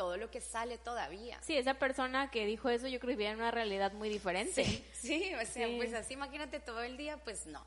[0.00, 1.38] todo lo que sale todavía.
[1.42, 4.64] Sí, esa persona que dijo eso yo creo que vivía en una realidad muy diferente.
[4.94, 7.66] Sí, o sea, pues así imagínate todo el día, pues no.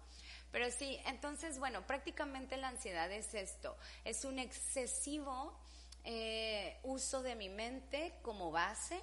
[0.51, 5.55] Pero sí, entonces, bueno, prácticamente la ansiedad es esto, es un excesivo
[6.05, 8.99] eh, uso de mi mente como base,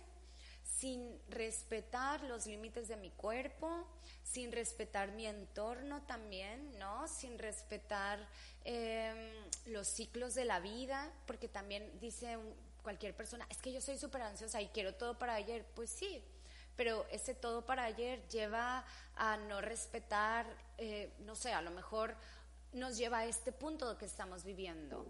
[0.65, 3.87] sin respetar los límites de mi cuerpo,
[4.25, 7.07] sin respetar mi entorno también, ¿no?
[7.07, 8.19] Sin respetar
[8.65, 9.31] em,
[9.67, 12.37] los ciclos de la vida, porque también dice
[12.83, 16.23] cualquier persona, es que yo soy súper ansiosa y quiero todo para ayer, pues sí,
[16.77, 20.47] pero ese todo para ayer lleva a no respetar,
[20.79, 22.17] eh, no sé, a lo mejor
[22.73, 25.07] nos lleva a este punto que estamos viviendo.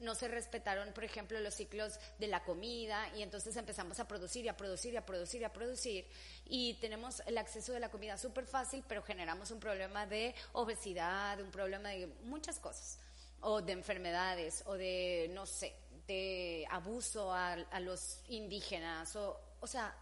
[0.00, 4.44] No se respetaron, por ejemplo, los ciclos de la comida y entonces empezamos a producir
[4.44, 6.06] y a producir y a producir y a producir
[6.44, 11.40] y tenemos el acceso de la comida súper fácil, pero generamos un problema de obesidad,
[11.40, 12.98] un problema de muchas cosas,
[13.40, 15.74] o de enfermedades, o de, no sé,
[16.06, 19.94] de abuso a, los indígenas, o, o sea,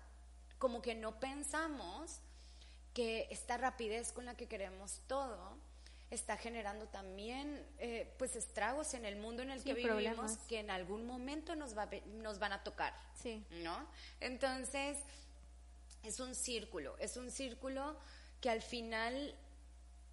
[0.58, 2.20] como que no pensamos
[2.94, 5.56] que esta rapidez con la que queremos todo
[6.10, 10.70] está generando también eh, pues estragos en el mundo en el que vivimos que en
[10.70, 13.42] algún momento nos, va, nos van a tocar, sí.
[13.62, 13.86] ¿no?
[14.20, 14.98] Entonces,
[16.02, 17.96] es un círculo, es un círculo
[18.42, 19.34] que al final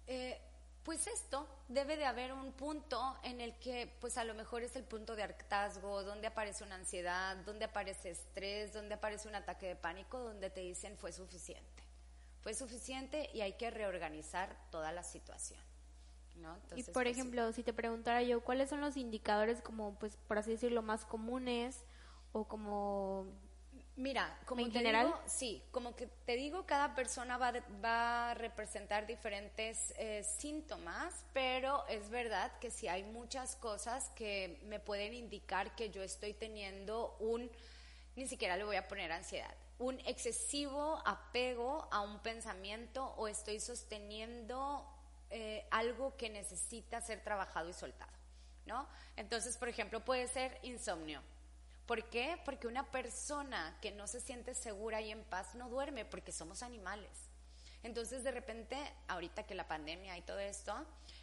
[0.06, 0.40] eh,
[0.84, 4.76] pues esto, debe de haber un punto en el que, pues a lo mejor es
[4.76, 9.66] el punto de hartazgo, donde aparece una ansiedad, donde aparece estrés, donde aparece un ataque
[9.66, 11.82] de pánico, donde te dicen fue suficiente.
[12.40, 15.60] Fue suficiente y hay que reorganizar toda la situación.
[16.36, 16.56] ¿no?
[16.74, 20.38] y por pues, ejemplo, si te preguntara yo, ¿cuáles son los indicadores como, pues, por
[20.38, 21.84] así decirlo, más comunes
[22.32, 23.26] o como
[24.00, 27.52] Mira, como en general, sí, como que te digo, cada persona va,
[27.84, 34.58] va a representar diferentes eh, síntomas, pero es verdad que sí hay muchas cosas que
[34.64, 37.50] me pueden indicar que yo estoy teniendo un,
[38.16, 43.60] ni siquiera le voy a poner ansiedad, un excesivo apego a un pensamiento o estoy
[43.60, 44.82] sosteniendo
[45.28, 48.12] eh, algo que necesita ser trabajado y soltado,
[48.64, 48.88] ¿no?
[49.16, 51.20] Entonces, por ejemplo, puede ser insomnio
[51.90, 52.38] ¿Por qué?
[52.44, 56.62] Porque una persona que no se siente segura y en paz no duerme porque somos
[56.62, 57.10] animales.
[57.82, 58.76] Entonces, de repente,
[59.08, 60.72] ahorita que la pandemia y todo esto,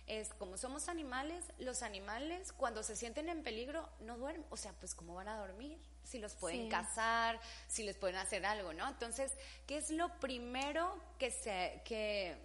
[0.07, 4.45] es como somos animales, los animales cuando se sienten en peligro no duermen.
[4.49, 5.79] O sea, pues ¿cómo van a dormir?
[6.03, 7.39] Si los pueden cazar,
[7.69, 8.89] si les pueden hacer algo, ¿no?
[8.89, 9.31] Entonces,
[9.67, 12.35] ¿qué es lo primero que, se, que,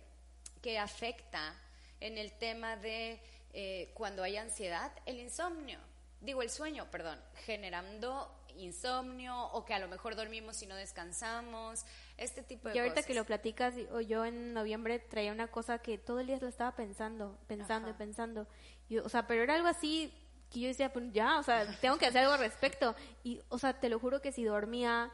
[0.62, 1.60] que afecta
[1.98, 3.20] en el tema de
[3.52, 4.92] eh, cuando hay ansiedad?
[5.06, 5.80] El insomnio
[6.22, 11.84] digo el sueño, perdón, generando insomnio o que a lo mejor dormimos y no descansamos,
[12.16, 13.06] este tipo de y ahorita cosas.
[13.06, 13.74] que lo platicas,
[14.06, 17.92] yo en noviembre traía una cosa que todo el día la estaba pensando, pensando y
[17.94, 18.46] pensando.
[18.88, 20.12] Y, o sea, pero era algo así
[20.50, 22.94] que yo decía, pues ya, o sea, tengo que hacer algo al respecto.
[23.24, 25.10] Y, o sea, te lo juro que si dormía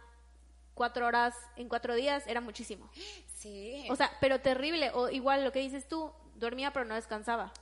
[0.75, 2.91] cuatro horas en cuatro días era muchísimo.
[3.39, 4.91] Sí, O sea, pero terrible.
[4.95, 7.53] O igual lo que dices tú, dormía pero no descansaba.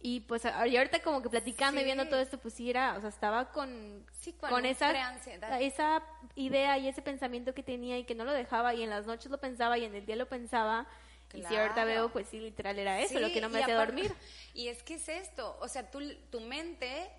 [0.00, 3.00] Y pues y ahorita como que platicando y viendo todo esto, pues sí era, o
[3.00, 4.92] sea, estaba con, Sí, con esa,
[5.60, 6.02] esa
[6.36, 9.30] idea y ese pensamiento que tenía y que no lo dejaba y en las noches
[9.30, 10.86] lo pensaba y en el día lo pensaba.
[11.34, 13.76] Y si ahorita veo, pues sí, literal era eso, Sí, lo que no me hacía
[13.76, 14.14] dormir.
[14.54, 17.10] Y es que es esto, o sea, tú, tu mente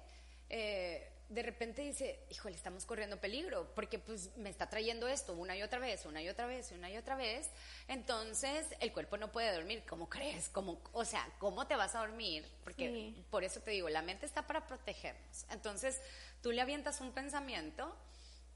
[0.49, 5.55] eh, de repente dice, híjole, estamos corriendo peligro, porque pues me está trayendo esto una
[5.55, 7.49] y otra vez, una y otra vez, una y otra vez.
[7.88, 10.49] Entonces el cuerpo no puede dormir, ¿cómo crees?
[10.49, 12.45] ¿Cómo, o sea, ¿cómo te vas a dormir?
[12.63, 13.25] Porque Sí.
[13.30, 15.45] por eso te digo, la mente está para protegernos.
[15.51, 16.01] Entonces
[16.41, 17.95] tú le avientas un pensamiento.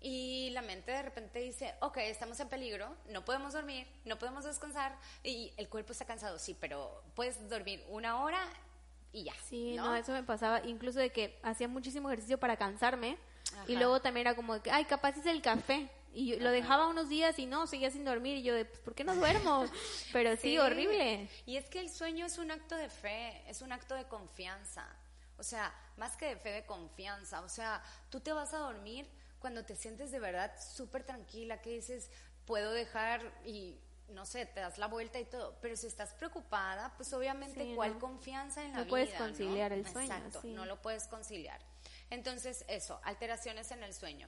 [0.06, 4.44] Y la mente de repente dice, ok, estamos en peligro, no podemos dormir, no podemos
[4.44, 4.94] descansar,
[5.24, 8.46] y el cuerpo está cansado, sí, pero puedes dormir una hora
[9.14, 9.34] y ya.
[9.48, 9.86] Sí, ¿no?
[9.86, 13.18] no, eso me pasaba, incluso de que hacía muchísimo ejercicio para cansarme
[13.68, 15.90] y luego también era como de que, ay, capaz es el café.
[16.16, 18.80] Y yo lo dejaba unos días y no, seguía sin dormir y yo de, pues,
[18.82, 19.66] ¿por qué no duermo?
[20.14, 21.28] Pero sí, horrible.
[21.46, 24.88] Y es que el sueño es un acto de fe, es un acto de confianza.
[25.38, 27.42] O sea, más que de fe, de confianza.
[27.42, 29.08] O sea, tú te vas a dormir
[29.40, 32.12] cuando te sientes de verdad súper tranquila, que dices,
[32.46, 33.76] puedo dejar y
[34.10, 35.58] no sé, te das la vuelta y todo.
[35.62, 38.00] Pero si estás preocupada, pues obviamente, Sí, ¿cuál no.
[38.00, 38.90] confianza en la No vida?
[38.90, 40.52] puedes conciliar el sueño, Exacto, sí.
[40.52, 41.60] no lo puedes conciliar.
[42.10, 44.28] Entonces, eso, alteraciones en el sueño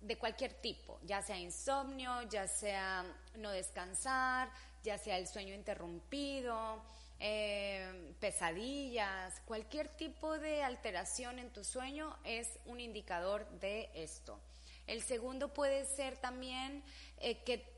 [0.00, 3.04] de cualquier tipo, ya sea insomnio, ya sea
[3.36, 4.50] no descansar,
[4.84, 6.82] ya sea el sueño interrumpido,
[7.18, 14.38] eh, pesadillas, cualquier tipo de alteración en tu sueño es un indicador de esto.
[14.86, 16.84] El segundo puede ser también
[17.18, 17.75] eh, que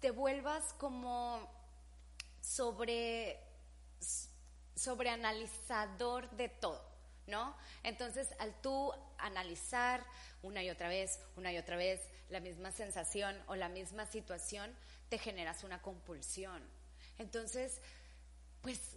[0.00, 1.48] te vuelvas como
[2.40, 3.40] sobre
[4.74, 6.82] sobreanalizador de todo,
[7.26, 7.56] ¿no?
[7.82, 10.04] Entonces, al tú analizar
[10.42, 14.74] una y otra vez, una y otra vez la misma sensación o la misma situación,
[15.08, 16.62] te generas una compulsión.
[17.18, 17.80] Entonces,
[18.60, 18.96] pues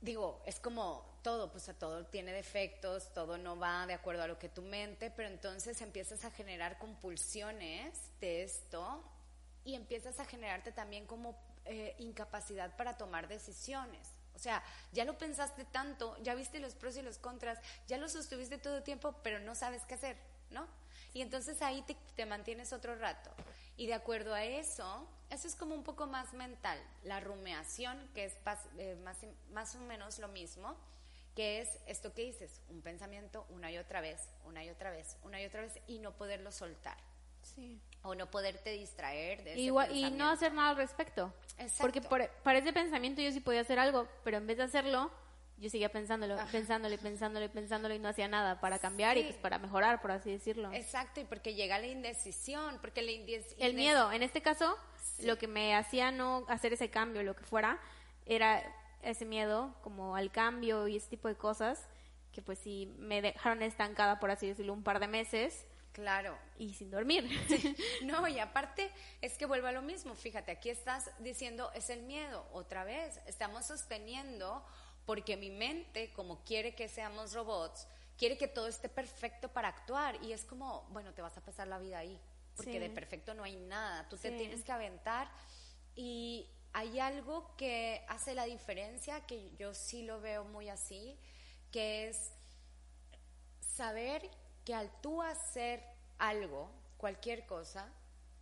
[0.00, 4.28] digo, es como todo, pues a todo tiene defectos, todo no va de acuerdo a
[4.28, 9.02] lo que tu mente, pero entonces empiezas a generar compulsiones de esto
[9.64, 14.08] y empiezas a generarte también como eh, incapacidad para tomar decisiones.
[14.34, 14.62] O sea,
[14.92, 18.78] ya lo pensaste tanto, ya viste los pros y los contras, ya lo sostuviste todo
[18.78, 20.16] el tiempo, pero no sabes qué hacer,
[20.50, 20.66] ¿no?
[21.12, 23.30] Y entonces ahí te, te mantienes otro rato.
[23.76, 26.78] Y de acuerdo a eso, eso es como un poco más mental.
[27.04, 29.18] La rumeación, que es pas- eh, más,
[29.52, 30.76] más o menos lo mismo,
[31.36, 35.16] que es esto que dices, un pensamiento una y otra vez, una y otra vez,
[35.22, 36.96] una y otra vez, y no poderlo soltar.
[37.42, 37.80] Sí.
[38.04, 41.32] O no poderte distraer de ese Igual, y no hacer nada al respecto.
[41.58, 41.74] Exacto.
[41.80, 45.10] Porque por, para ese pensamiento yo sí podía hacer algo, pero en vez de hacerlo,
[45.56, 49.22] yo seguía pensándolo, pensándolo, y pensándolo, y pensándolo y no hacía nada para cambiar y
[49.24, 50.72] pues para mejorar, por así decirlo.
[50.72, 54.76] Exacto, y porque llega la indecisión, porque la indes- El miedo, en este caso,
[55.20, 57.78] lo que me hacía no hacer ese cambio, lo que fuera,
[58.26, 58.62] era
[59.02, 61.88] ese miedo como al cambio y ese tipo de cosas
[62.32, 66.36] que pues sí me dejaron estancada, por así decirlo, un par de meses Claro.
[66.58, 67.24] y sin dormir.
[68.02, 68.90] No, y aparte
[69.22, 70.14] es que vuelve a lo mismo.
[70.16, 72.46] Fíjate, aquí estás diciendo es el miedo.
[72.52, 74.62] Otra vez, estamos sosteniendo
[75.06, 77.86] porque mi mente, como quiere que seamos robots,
[78.18, 80.22] quiere que todo esté perfecto para actuar.
[80.24, 82.20] Y es como, bueno, te vas a pasar la vida ahí.
[82.56, 82.78] Porque Sí.
[82.80, 84.08] de perfecto no hay nada.
[84.08, 85.30] Tú te tienes que aventar.
[85.94, 91.16] Y hay algo que hace la diferencia, que yo sí lo veo muy así,
[91.70, 92.32] que es
[93.60, 94.28] saber
[94.64, 95.84] que al tú hacer
[96.18, 97.92] algo, cualquier cosa,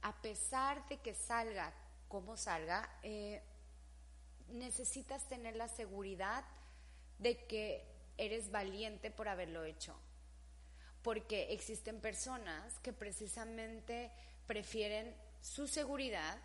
[0.02, 1.72] a pesar de que salga
[2.08, 3.42] como salga, eh,
[4.48, 6.44] necesitas tener la seguridad
[7.18, 7.84] de que
[8.18, 9.96] eres valiente por haberlo hecho.
[11.02, 14.12] Porque existen personas que precisamente
[14.46, 16.38] prefieren su seguridad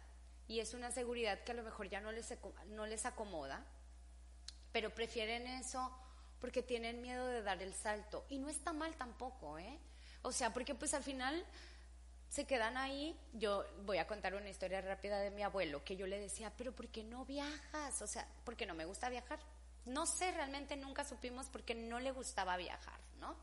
[0.48, 2.34] y es una seguridad que a lo mejor ya no les,
[2.68, 3.66] no les acomoda,
[4.72, 5.92] pero prefieren eso
[6.40, 8.26] porque tienen miedo de dar el salto.
[8.30, 9.80] Y no está mal tampoco, ¿eh?
[10.22, 11.46] O sea, porque pues al final
[12.30, 13.18] se quedan ahí.
[13.34, 16.76] Yo voy a contar una historia rápida de mi abuelo, que yo le decía, pero
[16.76, 18.02] ¿por qué no viajas?
[18.02, 19.40] O sea, porque no me gusta viajar.
[19.86, 23.36] No sé, realmente nunca supimos por qué no le gustaba viajar, ¿no?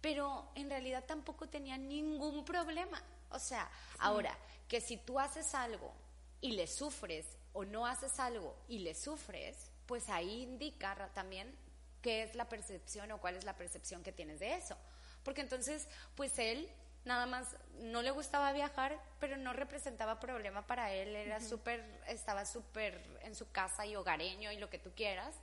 [0.00, 3.02] Pero en realidad tampoco tenía ningún problema.
[3.30, 4.36] O sea, ahora,
[4.66, 5.92] que si tú haces algo
[6.40, 11.54] y le sufres o no haces algo y le sufres, pues ahí indica también
[12.02, 14.76] qué es la percepción o cuál es la percepción que tienes de eso.
[15.22, 15.86] porque entonces,
[16.16, 16.68] pues él
[17.04, 22.44] nada más no le gustaba viajar, pero no representaba problema para él, era súper, estaba
[22.44, 25.34] súper en su casa y hogareño y lo que tú quieras,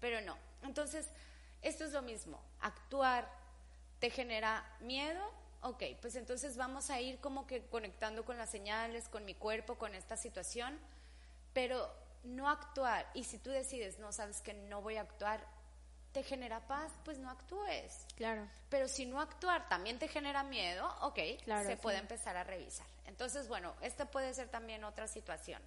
[0.00, 0.36] pero no.
[0.62, 1.08] Entonces,
[1.62, 3.28] esto es lo mismo, actuar
[3.98, 9.08] te genera miedo, ok, pues entonces vamos a ir como que conectando con las señales,
[9.08, 10.78] con mi cuerpo, con esta situación,
[11.52, 11.92] pero
[12.22, 13.10] no actuar.
[13.14, 15.44] Y si tú decides, no sabes que no voy a actuar,
[16.18, 18.04] te genera paz, pues no actúes.
[18.16, 18.48] Claro.
[18.68, 22.88] Pero si no actuar también te genera miedo, ok, claro, se puede empezar a revisar.
[23.06, 25.62] Entonces, bueno, esta puede ser también otra situación.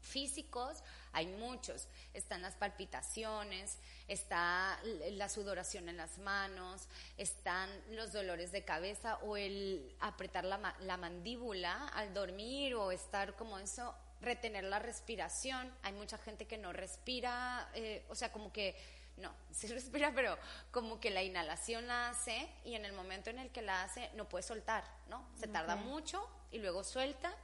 [0.00, 1.88] Físicos, hay muchos.
[2.12, 4.78] Están las palpitaciones, está
[5.10, 10.96] la sudoración en las manos, están los dolores de cabeza o el apretar la, la
[10.96, 15.68] mandíbula al dormir o estar como eso, retener la respiración.
[15.82, 18.76] Hay mucha gente que no respira, eh, o sea, como que
[19.16, 20.36] no, sí respira, pero
[20.70, 24.10] como que la inhalación la hace y en el momento en el que la hace
[24.14, 25.26] no puede soltar, ¿no?
[25.36, 27.34] Se tarda mucho y luego suelta.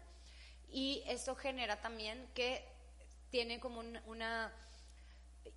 [0.73, 2.65] Y eso genera también que
[3.31, 4.53] tiene como una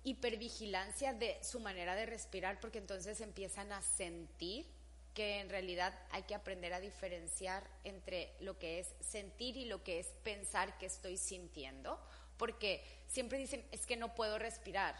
[0.02, 4.66] hipervigilancia de su manera de respirar porque entonces empiezan a sentir
[5.14, 9.84] que en realidad hay que aprender a diferenciar entre lo que es sentir y lo
[9.84, 12.00] que es pensar que estoy sintiendo,
[12.36, 14.96] porque siempre dicen, es que no puedo respirar,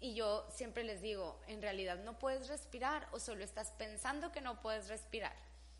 [0.00, 4.40] y yo siempre les digo, en realidad no puedes respirar o solo estás pensando que
[4.40, 5.34] no puedes respirar.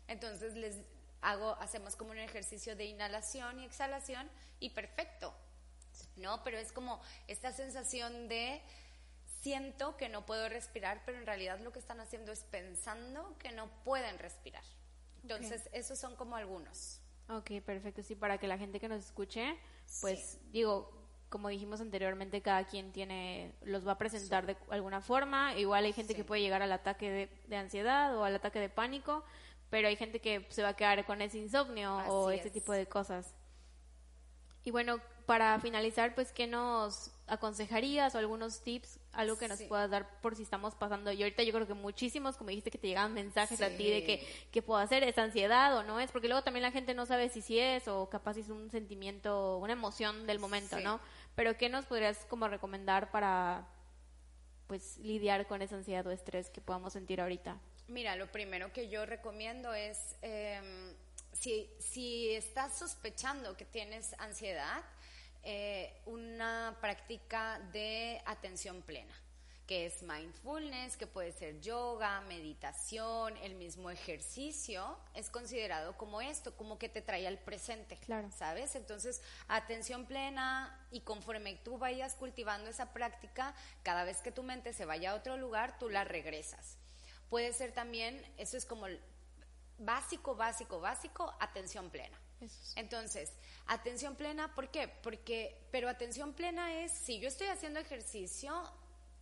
[0.07, 0.77] Entonces les
[1.21, 5.33] hago, hacemos como un ejercicio de inhalación y exhalación y perfecto,
[6.17, 6.43] ¿no?
[6.43, 8.61] Pero es como esta sensación de
[9.41, 13.51] siento que no puedo respirar, pero en realidad lo que están haciendo es pensando que
[13.51, 14.63] no pueden respirar.
[15.21, 16.99] Entonces, esos son como algunos.
[17.29, 18.03] Ok, perfecto.
[18.03, 19.57] Sí, para que la gente que nos escuche,
[20.01, 21.04] pues digo,
[21.35, 25.53] como dijimos anteriormente, cada quien tiene, los va a presentar de alguna forma.
[25.57, 29.21] Igual hay gente que puede llegar al ataque de, ansiedad o al ataque de pánico,
[29.69, 32.85] pero hay gente que se va a quedar con ese insomnio o ese tipo de
[32.85, 33.35] cosas.
[34.63, 39.91] Y bueno, para finalizar, pues, ¿qué nos aconsejarías o algunos tips, algo que nos puedas
[39.91, 41.11] dar por si estamos pasando?
[41.11, 44.05] Y ahorita yo creo que muchísimos, como dijiste, que te llegan mensajes a ti de
[44.05, 45.03] que, ¿qué puedo hacer?
[45.03, 46.13] ¿Es ansiedad o no es?
[46.13, 49.57] Porque luego también la gente no sabe si sí es o capaz es un sentimiento,
[49.57, 51.01] una emoción del momento, ¿no?
[51.35, 53.67] Pero ¿qué nos podrías como recomendar para,
[54.67, 57.59] pues, lidiar con esa ansiedad o estrés que podamos sentir ahorita?
[57.87, 60.15] Mira, lo primero que yo recomiendo es...
[60.21, 60.95] Eh,
[61.79, 64.83] si, estás sospechando que tienes ansiedad,
[65.43, 69.13] eh, una práctica de atención plena
[69.67, 76.55] que es mindfulness, que puede ser yoga, meditación, el mismo ejercicio, es considerado como esto,
[76.55, 78.29] como que te trae al presente, claro.
[78.31, 78.75] ¿sabes?
[78.75, 84.71] Entonces, atención plena y conforme tú vayas cultivando esa práctica, cada vez que tu mente
[84.73, 86.77] se vaya a otro lugar, tú la regresas.
[87.29, 88.85] Puede ser también, eso es como
[89.79, 92.19] básico, básico, básico, atención plena.
[92.75, 93.31] Entonces,
[93.65, 94.87] atención plena, ¿por qué?
[94.87, 98.71] Porque, pero atención plena es, si yo estoy haciendo ejercicio,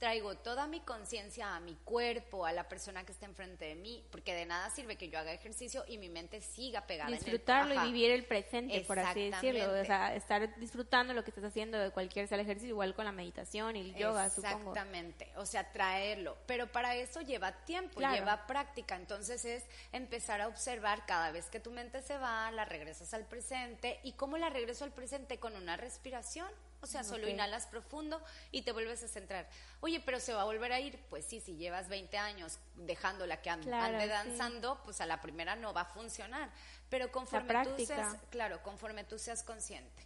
[0.03, 4.03] traigo toda mi conciencia a mi cuerpo, a la persona que está enfrente de mí,
[4.11, 7.87] porque de nada sirve que yo haga ejercicio y mi mente siga pegada Disfrutarlo y
[7.87, 9.79] vivir el presente, por así decirlo.
[9.79, 13.05] O sea, estar disfrutando lo que estás haciendo de cualquier sea el ejercicio, igual con
[13.05, 14.71] la meditación y el yoga, supongo.
[14.71, 15.31] Exactamente.
[15.37, 16.37] O sea, traerlo.
[16.47, 18.97] Pero para eso lleva tiempo, lleva práctica.
[18.97, 23.25] Entonces es empezar a observar cada vez que tu mente se va, la regresas al
[23.25, 24.01] presente.
[24.03, 25.39] ¿Y cómo la regreso al presente?
[25.39, 26.51] Con una respiración.
[26.83, 28.21] O sea, solo inhalas profundo
[28.51, 29.47] y te vuelves a centrar.
[29.79, 30.99] Oye, pero se va a volver a ir.
[31.09, 33.71] Pues sí, si llevas 20 años dejándola que ande,
[34.07, 36.51] danzando, pues a la primera no va a funcionar.
[36.89, 40.05] Pero conforme tú seas, claro, conforme tú seas consciente.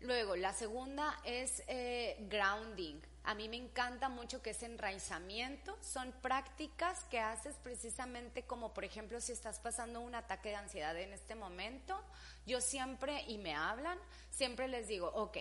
[0.00, 2.98] Luego, la segunda es eh, grounding.
[3.24, 5.76] A mí me encanta mucho que es enraizamiento.
[5.82, 10.96] Son prácticas que haces precisamente como, por ejemplo, si estás pasando un ataque de ansiedad
[10.98, 12.00] en este momento,
[12.46, 13.98] yo siempre, y me hablan,
[14.30, 15.38] siempre les digo, ok,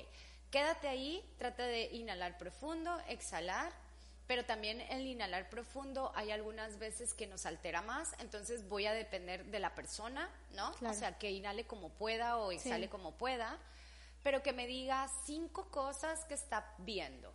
[0.52, 3.74] Quédate ahí, trata de inhalar profundo, exhalar,
[4.28, 8.94] pero también el inhalar profundo hay algunas veces que nos altera más, entonces voy a
[8.94, 10.72] depender de la persona, ¿no?
[10.82, 13.60] O sea, que inhale como pueda o exhale como pueda,
[14.24, 17.32] pero que me diga cinco cosas que está viendo,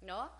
[0.00, 0.32] ¿no?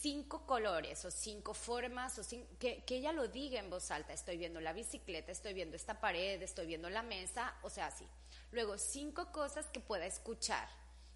[0.00, 4.36] Cinco colores o cinco formas, o que, que ella lo diga en voz alta, estoy
[4.36, 8.06] viendo la bicicleta, estoy viendo esta pared, estoy viendo la mesa, o sea, así.
[8.52, 10.68] Luego, cinco cosas que pueda escuchar,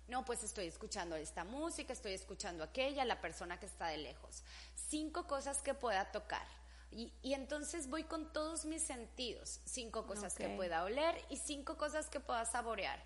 [0.09, 4.42] no, pues estoy escuchando esta música, estoy escuchando aquella, la persona que está de lejos.
[4.74, 6.46] Cinco cosas que pueda tocar.
[6.90, 9.61] Y, entonces voy con todos mis sentidos.
[9.64, 13.02] Cinco cosas que pueda oler y cinco cosas que pueda saborear.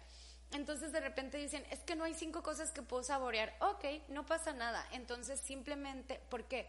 [0.51, 3.57] Entonces de repente dicen, es que no hay cinco cosas que puedo saborear.
[3.61, 4.87] Ok, no pasa nada.
[4.93, 6.69] Entonces simplemente, ¿por qué?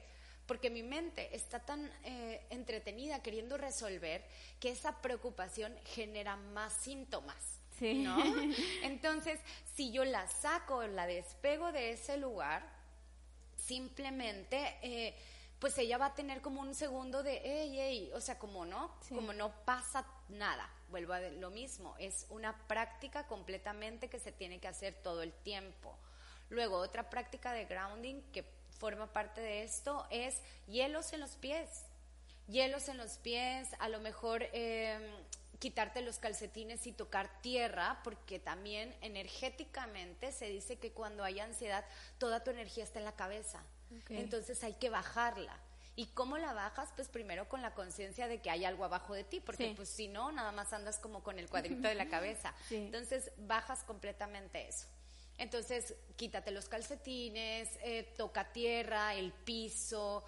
[0.49, 4.25] porque mi mente está tan eh, entretenida queriendo resolver
[4.59, 7.58] que esa preocupación genera más síntomas.
[7.81, 8.17] ¿No?
[8.83, 9.39] Entonces,
[9.75, 12.63] si yo la saco, la despego de ese lugar,
[13.55, 14.77] simplemente...
[14.81, 15.15] Eh,
[15.59, 18.95] pues ella va a tener como un segundo de, hey, hey, o sea, como no,
[19.09, 20.69] como no pasa nada.
[20.89, 25.33] Vuelvo a lo mismo, es una práctica completamente que se tiene que hacer todo el
[25.33, 25.97] tiempo.
[26.49, 28.45] Luego, otra práctica de grounding que
[28.79, 31.85] forma parte de esto es hielos en los pies.
[32.47, 35.03] Hielos en los pies, a lo mejor em,
[35.59, 41.85] quitarte los calcetines y tocar tierra, porque también energéticamente se dice que cuando hay ansiedad,
[42.17, 43.61] toda tu energía está en la cabeza.
[44.09, 45.57] Entonces hay que bajarla.
[45.95, 46.89] ¿Y cómo la bajas?
[46.95, 50.07] Pues primero con la conciencia de que hay algo abajo de ti, porque pues si
[50.07, 52.53] no, nada más andas como con el cuadrito de la cabeza.
[52.69, 54.87] Entonces bajas completamente eso.
[55.37, 60.25] Entonces, quítate los calcetines, eh, toca tierra, el piso,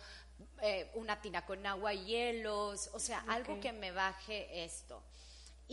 [0.61, 5.03] eh, una tina con agua y hielos, o sea, algo que me baje esto.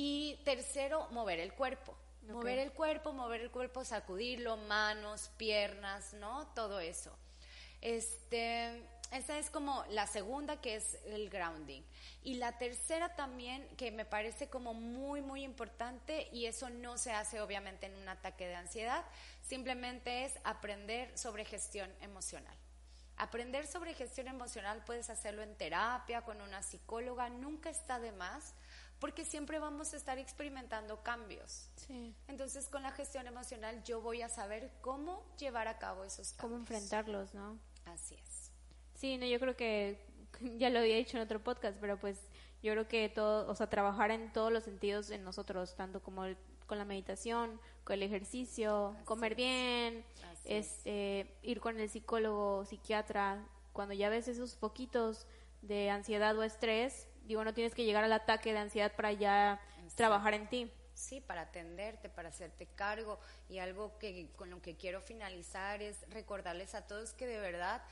[0.00, 1.92] Y tercero, mover el cuerpo.
[2.22, 6.46] Mover el cuerpo, mover el cuerpo, sacudirlo, manos, piernas, ¿no?
[6.54, 7.18] Todo eso.
[7.80, 8.80] Este,
[9.10, 11.82] esa es como la segunda que es el grounding.
[12.22, 17.10] Y la tercera también que me parece como muy, muy importante y eso no se
[17.10, 19.04] hace obviamente en un ataque de ansiedad,
[19.42, 22.56] simplemente es aprender sobre gestión emocional.
[23.16, 28.54] Aprender sobre gestión emocional puedes hacerlo en terapia, con una psicóloga, nunca está de más
[29.00, 31.70] porque siempre vamos a estar experimentando cambios.
[32.26, 36.40] Entonces, con la gestión emocional yo voy a saber cómo llevar a cabo esos cambios.
[36.40, 37.58] Cómo enfrentarlos, ¿no?
[37.84, 38.50] Así es.
[38.94, 40.04] Sí, no, yo creo que
[40.58, 42.20] ya lo había dicho en otro podcast, pero pues
[42.62, 46.24] yo creo que todo, o sea, trabajar en todos los sentidos en nosotros, tanto como
[46.66, 50.04] con la meditación, con el ejercicio, comer bien,
[50.44, 55.26] este, ir con el psicólogo, psiquiatra, cuando ya ves esos poquitos
[55.62, 59.60] de ansiedad o estrés, digo, no tienes que llegar al ataque de ansiedad para ya
[59.94, 60.72] trabajar en ti.
[60.94, 63.20] Sí, para atenderte, para hacerte cargo.
[63.48, 67.82] Y algo que con lo que quiero finalizar es recordarles a todos que de verdad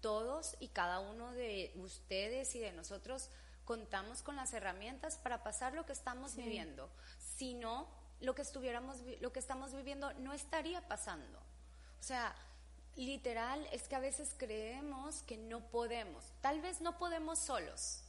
[0.00, 3.28] todos y cada uno de ustedes y de nosotros
[3.64, 6.88] contamos con las herramientas para pasar lo que estamos viviendo.
[7.18, 7.88] Si no,
[8.20, 11.38] lo que estuviéramos lo que estamos viviendo no estaría pasando.
[11.98, 12.34] O sea,
[12.94, 16.32] literal es que a veces creemos que no podemos.
[16.40, 18.05] Tal vez no podemos solos,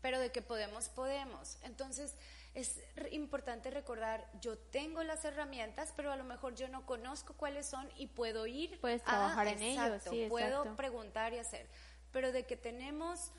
[0.00, 1.58] pero de que podemos, podemos.
[1.62, 2.14] Entonces,
[2.54, 2.80] es
[3.10, 7.88] importante recordar, yo tengo las herramientas, pero a lo mejor yo no conozco cuáles son
[7.96, 11.66] y puedo ir Puedes trabajar en ellos, sí, puedo preguntar y hacer.
[12.12, 13.30] Pero de que tenemos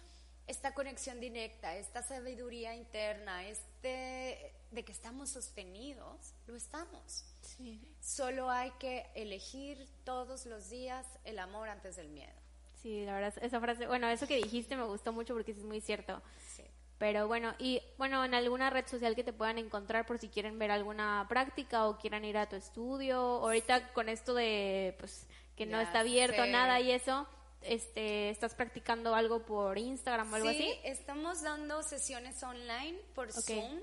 [0.47, 7.25] esta conexión directa, esta sabiduría interna, este de que estamos sostenidos, lo estamos.
[8.01, 12.38] Solo hay que elegir todos los días el amor antes del miedo.
[12.81, 15.81] Sí, la verdad, esa frase, bueno, eso que dijiste me gustó mucho porque es muy
[15.81, 16.21] cierto.
[16.97, 20.59] Pero bueno, y bueno, en alguna red social que te puedan encontrar por si quieren
[20.59, 23.17] ver alguna práctica o quieran ir a tu estudio.
[23.17, 25.25] Ahorita con esto de pues
[25.55, 27.25] que no está abierto nada y eso,
[27.61, 30.57] este, ¿estás practicando algo por Instagram o algo así?
[30.57, 33.79] Sí, estamos dando sesiones online por Zoom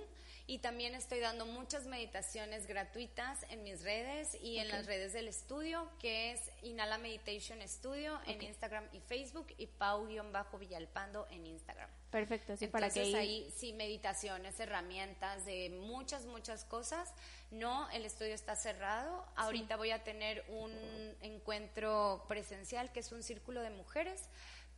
[0.49, 5.26] y también estoy dando muchas meditaciones gratuitas en mis redes y en las redes del
[5.26, 11.90] estudio, que es Inhala Meditation Studio en Instagram y Facebook y Pau-Villalpando en Instagram.
[12.11, 13.53] Perfecto, sí, para que ahí...
[13.57, 17.12] sí, meditaciones, herramientas de muchas, muchas cosas.
[17.51, 19.26] No, el estudio está cerrado.
[19.34, 20.72] Ahorita voy a tener un
[21.22, 24.28] encuentro presencial que es un círculo de mujeres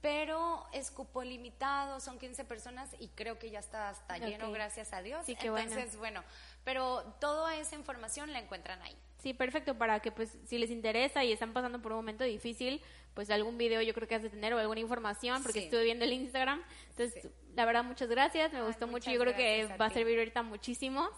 [0.00, 4.92] pero es cupo limitado, son 15 personas y creo que ya está hasta lleno, gracias
[4.92, 5.26] a Dios.
[5.26, 6.22] Sí, qué Entonces, bueno.
[6.64, 8.96] pero toda esa información la encuentran ahí.
[9.18, 12.80] Sí, perfecto, para que pues si les interesa y están pasando por un momento difícil,
[13.14, 16.04] pues algún video yo creo que has de tener o alguna información, porque estuve viendo
[16.04, 16.62] el Instagram.
[16.90, 20.44] Entonces, la verdad, muchas gracias, me gustó mucho, yo creo que va a servir ahorita
[20.44, 21.08] muchísimo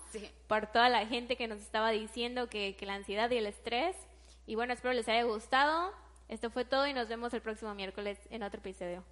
[0.47, 3.95] por toda la gente que nos estaba diciendo que, que la ansiedad y el estrés.
[4.47, 5.93] Y bueno, espero les haya gustado.
[6.31, 9.05] Esto fue todo y nos vemos el próximo miércoles en otro episodio.